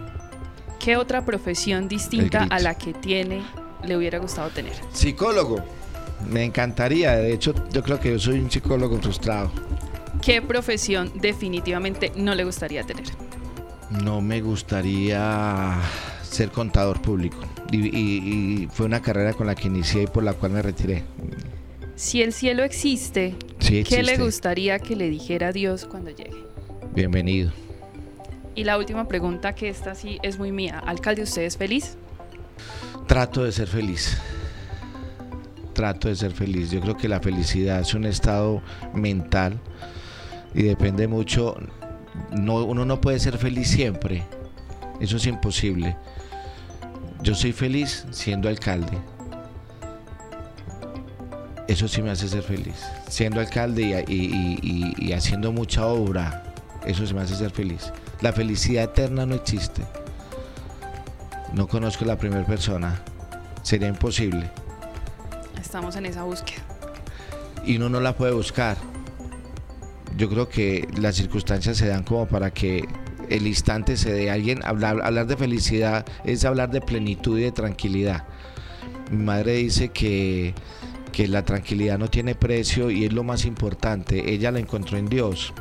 ¿Qué 0.78 0.96
otra 0.96 1.24
profesión 1.24 1.88
distinta 1.88 2.46
a 2.50 2.58
la 2.58 2.74
que 2.74 2.94
tiene 2.94 3.42
le 3.84 3.96
hubiera 3.96 4.18
gustado 4.18 4.48
tener? 4.50 4.74
Psicólogo. 4.92 5.56
Me 6.30 6.44
encantaría. 6.44 7.16
De 7.16 7.32
hecho, 7.32 7.54
yo 7.70 7.82
creo 7.82 8.00
que 8.00 8.12
yo 8.12 8.18
soy 8.18 8.38
un 8.38 8.50
psicólogo 8.50 8.98
frustrado. 8.98 9.50
¿Qué 10.24 10.40
profesión 10.42 11.12
definitivamente 11.20 12.12
no 12.16 12.34
le 12.34 12.44
gustaría 12.44 12.82
tener? 12.84 13.04
No 13.90 14.20
me 14.20 14.40
gustaría 14.40 15.78
ser 16.22 16.50
contador 16.50 17.00
público. 17.02 17.36
Y, 17.70 17.86
y- 17.96 18.62
y 18.62 18.68
fue 18.72 18.86
una 18.86 19.02
carrera 19.02 19.34
con 19.34 19.46
la 19.46 19.54
que 19.54 19.68
inicié 19.68 20.04
y 20.04 20.06
por 20.06 20.22
la 20.22 20.32
cual 20.32 20.52
me 20.52 20.62
retiré. 20.62 21.02
Si 21.96 22.22
el 22.22 22.32
cielo 22.32 22.64
existe, 22.64 23.34
Sí, 23.60 23.84
¿qué 23.84 24.02
le 24.02 24.16
gustaría 24.18 24.78
que 24.78 24.96
le 24.96 25.08
dijera 25.10 25.52
Dios 25.52 25.84
cuando 25.84 26.10
llegue? 26.10 26.44
Bienvenido. 26.94 27.52
Y 28.54 28.64
la 28.64 28.78
última 28.78 29.06
pregunta, 29.08 29.54
que 29.54 29.68
esta 29.68 29.94
sí 29.94 30.18
es 30.22 30.38
muy 30.38 30.52
mía. 30.52 30.78
Alcalde, 30.78 31.22
¿usted 31.22 31.42
es 31.42 31.56
feliz? 31.56 31.96
Trato 33.06 33.44
de 33.44 33.52
ser 33.52 33.68
feliz. 33.68 34.16
Trato 35.72 36.08
de 36.08 36.16
ser 36.16 36.32
feliz. 36.32 36.70
Yo 36.70 36.80
creo 36.80 36.96
que 36.96 37.08
la 37.08 37.20
felicidad 37.20 37.80
es 37.80 37.94
un 37.94 38.04
estado 38.04 38.62
mental 38.94 39.58
y 40.54 40.62
depende 40.62 41.06
mucho. 41.08 41.56
No, 42.30 42.64
uno 42.64 42.84
no 42.84 43.00
puede 43.00 43.18
ser 43.18 43.38
feliz 43.38 43.68
siempre. 43.68 44.22
Eso 45.00 45.16
es 45.16 45.26
imposible. 45.26 45.96
Yo 47.22 47.34
soy 47.34 47.52
feliz 47.52 48.06
siendo 48.10 48.48
alcalde. 48.48 48.96
Eso 51.66 51.88
sí 51.88 52.02
me 52.02 52.10
hace 52.10 52.28
ser 52.28 52.42
feliz. 52.42 52.84
Siendo 53.08 53.40
alcalde 53.40 53.82
y, 53.82 54.12
y- 54.12 54.26
y- 54.26 54.58
y- 54.62 55.06
y 55.08 55.12
haciendo 55.12 55.50
mucha 55.52 55.86
obra 55.86 56.42
Eso 56.86 57.06
se 57.06 57.14
me 57.14 57.22
hace 57.22 57.34
ser 57.34 57.50
feliz. 57.50 57.90
La 58.20 58.32
felicidad 58.32 58.84
eterna 58.84 59.24
no 59.24 59.34
existe. 59.34 59.82
No 61.54 61.66
conozco 61.66 62.04
la 62.04 62.18
primera 62.18 62.44
persona. 62.44 63.00
Sería 63.62 63.88
imposible. 63.88 64.50
Estamos 65.58 65.96
en 65.96 66.04
esa 66.04 66.24
búsqueda. 66.24 66.62
Y 67.64 67.76
uno 67.78 67.88
no 67.88 68.00
la 68.00 68.14
puede 68.14 68.32
buscar. 68.32 68.76
Yo 70.16 70.28
creo 70.28 70.48
que 70.48 70.88
las 70.96 71.16
circunstancias 71.16 71.76
se 71.76 71.88
dan 71.88 72.04
como 72.04 72.26
para 72.26 72.52
que 72.52 72.86
el 73.28 73.46
instante 73.46 73.96
se 73.96 74.12
dé. 74.12 74.30
Alguien 74.30 74.64
hablar, 74.64 75.00
hablar 75.02 75.26
de 75.26 75.36
felicidad 75.36 76.06
es 76.24 76.44
hablar 76.44 76.70
de 76.70 76.80
plenitud 76.80 77.38
y 77.38 77.42
de 77.42 77.52
tranquilidad. 77.52 78.24
Mi 79.10 79.24
madre 79.24 79.56
dice 79.56 79.88
que, 79.88 80.54
que 81.12 81.28
la 81.28 81.44
tranquilidad 81.44 81.98
no 81.98 82.08
tiene 82.08 82.34
precio 82.34 82.90
y 82.90 83.04
es 83.04 83.12
lo 83.12 83.24
más 83.24 83.44
importante. 83.44 84.32
Ella 84.32 84.50
la 84.50 84.60
encontró 84.60 84.98
en 84.98 85.08
Dios. 85.08 85.52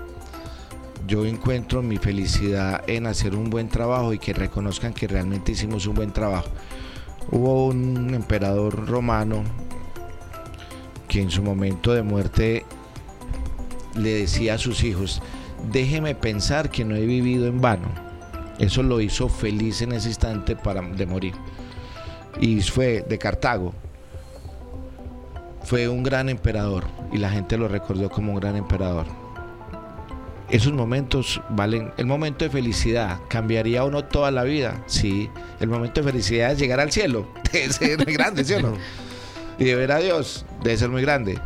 Yo 1.08 1.26
encuentro 1.26 1.82
mi 1.82 1.98
felicidad 1.98 2.84
en 2.88 3.08
hacer 3.08 3.36
un 3.36 3.50
buen 3.50 3.68
trabajo 3.68 4.14
y 4.14 4.20
que 4.20 4.34
reconozcan 4.34 4.94
que 4.94 5.08
realmente 5.08 5.52
hicimos 5.52 5.86
un 5.86 5.96
buen 5.96 6.14
trabajo. 6.14 6.50
Hubo 7.32 7.68
un 7.68 8.14
emperador 8.14 8.88
romano 8.88 9.44
que 11.08 11.22
en 11.22 11.30
su 11.30 11.44
momento 11.44 11.94
de 11.94 12.04
muerte 12.04 12.66
le 13.96 14.14
decía 14.14 14.56
a 14.56 14.58
sus 14.58 14.84
hijos, 14.84 15.22
déjeme 15.72 16.16
pensar 16.16 16.70
que 16.70 16.86
no 16.86 16.96
he 16.96 17.06
vivido 17.06 17.48
en 17.48 17.62
vano. 17.62 17.88
Eso 18.60 18.84
lo 18.84 19.02
hizo 19.02 19.30
feliz 19.30 19.82
en 19.82 19.94
ese 19.94 20.10
instante 20.10 20.56
para, 20.56 20.82
de 20.82 21.06
morir. 21.06 21.34
Y 22.40 22.62
fue 22.62 23.04
de 23.08 23.18
Cartago. 23.18 23.74
Fue 25.64 25.88
un 25.88 26.04
gran 26.04 26.30
emperador 26.30 26.84
y 27.12 27.18
la 27.18 27.30
gente 27.30 27.58
lo 27.58 27.68
recordó 27.68 28.10
como 28.10 28.34
un 28.34 28.40
gran 28.40 28.56
emperador. 28.56 29.06
Esos 30.50 30.74
momentos 30.74 31.42
valen. 31.50 31.92
El 31.98 32.06
momento 32.06 32.46
de 32.46 32.52
felicidad, 32.52 33.20
¿cambiaría 33.28 33.84
o 33.84 33.90
no 33.90 34.04
toda 34.04 34.30
la 34.30 34.44
vida? 34.44 34.84
Sí. 34.86 35.30
El 35.60 35.70
momento 35.70 36.02
de 36.02 36.12
felicidad 36.12 36.52
es 36.52 36.60
llegar 36.60 36.80
al 36.80 36.92
cielo. 36.92 37.28
Debe 37.52 37.74
ser 37.74 38.06
grande, 38.06 38.44
¿sí 38.44 38.54
o 38.54 38.62
no? 38.62 38.74
Y 39.60 39.66
de 39.66 39.76
ver 39.76 39.92
a 39.92 40.00
Dios, 40.00 40.46
debe 40.64 40.78
ser 40.78 40.90
muy 40.90 41.04
grande. 41.04 41.40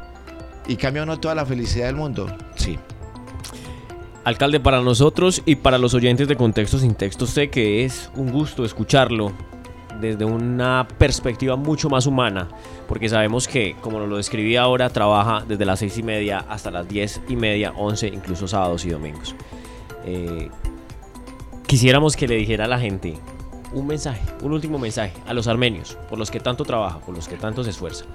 ¿Y 0.67 0.75
cambia 0.75 1.03
o 1.03 1.05
no 1.05 1.19
toda 1.19 1.35
la 1.35 1.45
felicidad 1.45 1.87
del 1.87 1.95
mundo? 1.95 2.27
Sí. 2.55 2.77
Alcalde, 4.23 4.59
para 4.59 4.81
nosotros 4.81 5.41
y 5.45 5.55
para 5.55 5.77
los 5.77 5.93
oyentes 5.93 6.27
de 6.27 6.35
Contexto 6.35 6.77
sin 6.79 6.95
Texto, 6.95 7.25
sé 7.25 7.49
que 7.49 7.85
es 7.85 8.11
un 8.15 8.31
gusto 8.31 8.65
escucharlo 8.65 9.31
desde 10.01 10.25
una 10.25 10.85
perspectiva 10.97 11.55
mucho 11.55 11.89
más 11.89 12.05
humana, 12.05 12.49
porque 12.89 13.07
sabemos 13.07 13.47
que, 13.47 13.77
como 13.81 13.99
nos 13.99 14.09
lo 14.09 14.17
describí 14.17 14.57
ahora, 14.57 14.89
trabaja 14.89 15.45
desde 15.47 15.65
las 15.65 15.79
seis 15.79 15.97
y 15.97 16.03
media 16.03 16.45
hasta 16.49 16.71
las 16.71 16.87
diez 16.87 17.21
y 17.29 17.37
media, 17.37 17.71
once, 17.77 18.07
incluso 18.07 18.49
sábados 18.49 18.85
y 18.85 18.89
domingos. 18.89 19.33
Eh, 20.05 20.49
quisiéramos 21.65 22.17
que 22.17 22.27
le 22.27 22.35
dijera 22.35 22.65
a 22.65 22.67
la 22.67 22.79
gente 22.79 23.17
un 23.73 23.87
mensaje, 23.87 24.21
un 24.41 24.51
último 24.51 24.77
mensaje 24.77 25.13
a 25.25 25.33
los 25.33 25.47
armenios, 25.47 25.97
por 26.09 26.19
los 26.19 26.31
que 26.31 26.41
tanto 26.41 26.65
trabaja, 26.65 26.99
por 26.99 27.15
los 27.15 27.29
que 27.29 27.37
tanto 27.37 27.63
se 27.63 27.69
esfuerza. 27.69 28.05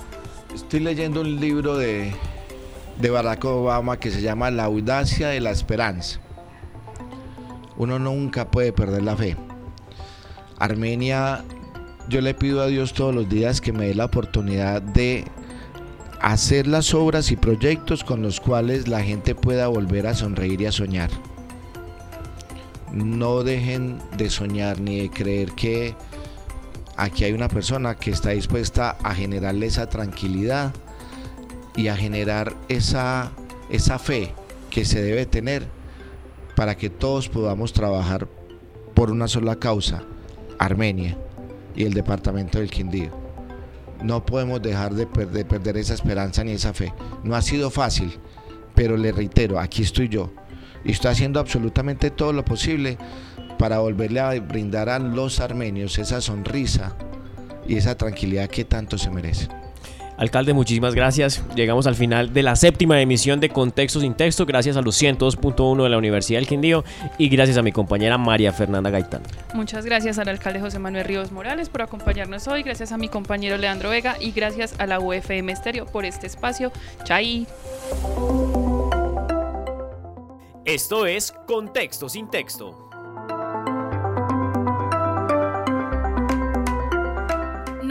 Estoy 0.55 0.81
leyendo 0.81 1.23
un 1.23 1.41
libro 1.41 1.77
de, 1.77 2.13
de 3.01 3.11
Barack 3.11 3.45
Obama 3.45 3.99
que 3.99 4.11
se 4.11 4.23
llama 4.23 4.51
La 4.51 4.65
audacia 4.65 5.29
de 5.29 5.41
la 5.41 5.51
esperanza. 5.51 6.21
Uno 7.77 7.99
nunca 7.99 8.51
puede 8.51 8.73
perder 8.73 9.03
la 9.03 9.17
fe. 9.17 9.37
Armenia, 10.59 11.45
yo 12.09 12.21
le 12.21 12.35
pido 12.35 12.63
a 12.63 12.67
Dios 12.67 12.93
todos 12.93 13.15
los 13.15 13.29
días 13.29 13.61
que 13.61 13.73
me 13.73 13.87
dé 13.87 13.95
la 13.95 14.05
oportunidad 14.05 14.83
de 14.83 15.25
hacer 16.21 16.69
las 16.69 16.95
obras 16.95 17.33
y 17.33 17.37
proyectos 17.37 18.05
con 18.05 18.23
los 18.23 18.41
cuales 18.41 18.87
la 18.87 19.03
gente 19.03 19.35
pueda 19.35 19.67
volver 19.67 20.07
a 20.07 20.15
sonreír 20.15 20.61
y 20.61 20.67
a 20.67 20.73
soñar. 20.73 21.11
No 22.93 23.43
dejen 23.43 23.99
de 24.17 24.31
soñar 24.31 24.81
ni 24.81 25.01
de 25.01 25.11
creer 25.11 25.53
que 25.53 25.97
aquí 26.97 27.25
hay 27.25 27.33
una 27.33 27.49
persona 27.49 27.97
que 27.97 28.11
está 28.11 28.31
dispuesta 28.31 28.97
a 29.03 29.15
generarle 29.15 29.67
esa 29.67 29.89
tranquilidad 29.89 30.73
y 31.77 31.89
a 31.89 31.97
generar 31.97 32.55
esa, 32.69 33.33
esa 33.71 33.99
fe 33.99 34.35
que 34.71 34.85
se 34.85 35.03
debe 35.03 35.27
tener 35.27 35.67
para 36.57 36.77
que 36.77 36.91
todos 36.91 37.29
podamos 37.29 37.73
trabajar 37.73 38.29
por 38.95 39.11
una 39.11 39.29
sola 39.29 39.57
causa, 39.57 40.03
Armenia 40.59 41.17
y 41.75 41.85
el 41.85 41.95
departamento 41.95 42.59
del 42.59 42.71
Quindío. 42.71 43.11
No 44.03 44.25
podemos 44.27 44.61
dejar 44.61 44.95
de, 44.95 45.07
de 45.07 45.45
perder 45.45 45.77
esa 45.77 45.95
esperanza 45.95 46.45
ni 46.45 46.53
esa 46.53 46.75
fe. 46.75 46.93
No 47.23 47.35
ha 47.35 47.43
sido 47.43 47.71
fácil, 47.71 48.19
pero 48.75 48.97
le 48.97 49.13
reitero, 49.13 49.59
aquí 49.59 49.83
estoy 49.83 50.09
yo 50.09 50.31
y 50.85 50.93
estoy 50.93 51.13
haciendo 51.13 51.41
absolutamente 51.41 52.11
todo 52.11 52.33
lo 52.33 52.45
posible 52.45 52.99
para 53.59 53.79
volverle 53.79 54.21
a 54.21 54.41
brindar 54.41 54.89
a 54.89 54.99
los 54.99 55.41
armenios 55.41 55.99
esa 55.99 56.21
sonrisa 56.21 56.97
y 57.67 57.77
esa 57.77 57.97
tranquilidad 57.97 58.49
que 58.49 58.65
tanto 58.65 58.99
se 58.99 59.11
merecen. 59.11 59.62
Alcalde, 60.17 60.53
muchísimas 60.53 60.95
gracias. 60.95 61.43
Llegamos 61.55 61.87
al 61.87 61.95
final 61.95 62.33
de 62.33 62.43
la 62.43 62.57
séptima 62.57 63.01
emisión 63.01 63.41
de 63.41 63.49
Contexto 63.49 64.01
sin 64.01 64.15
Texto, 64.15 64.47
gracias 64.47 64.77
a 64.77 64.83
los 64.83 65.01
102.1 65.01 65.83
de 65.83 65.89
la 65.89 65.99
Universidad 65.99 66.39
del 66.39 66.47
Quindío 66.47 66.85
y 67.19 67.29
gracias 67.29 67.57
a 67.59 67.63
mi 67.63 67.73
compañera 67.73 68.19
María 68.19 68.53
Fernanda 68.53 68.91
Gaitán. 68.91 69.23
Muchas 69.55 69.85
gracias 69.85 70.19
al 70.19 70.29
alcalde 70.29 70.61
José 70.61 70.79
Manuel 70.79 71.05
Ríos 71.05 71.33
Morales 71.33 71.69
por 71.69 71.83
acompañarnos 71.83 72.47
hoy, 72.49 72.63
gracias 72.63 72.93
a 72.93 72.99
mi 72.99 73.09
compañero 73.09 73.57
Leandro 73.57 73.91
Vega 73.91 74.17
y 74.21 74.33
gracias 74.33 74.75
a 74.79 74.87
la 74.87 75.01
UFM 75.01 75.51
Estéreo 75.51 75.87
por 75.87 76.05
este 76.05 76.27
espacio. 76.27 76.73
Chai. 77.05 77.47
Esto 80.65 81.07
es 81.07 81.33
Contexto 81.47 82.09
sin 82.09 82.31
Texto. 82.31 82.92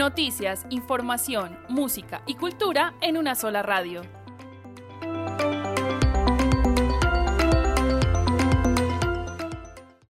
Noticias, 0.02 0.66
información, 0.68 1.56
música 1.68 2.24
y 2.26 2.34
cultura 2.34 2.92
en 3.02 3.16
una 3.16 3.36
sola 3.36 3.62
radio. 3.62 4.02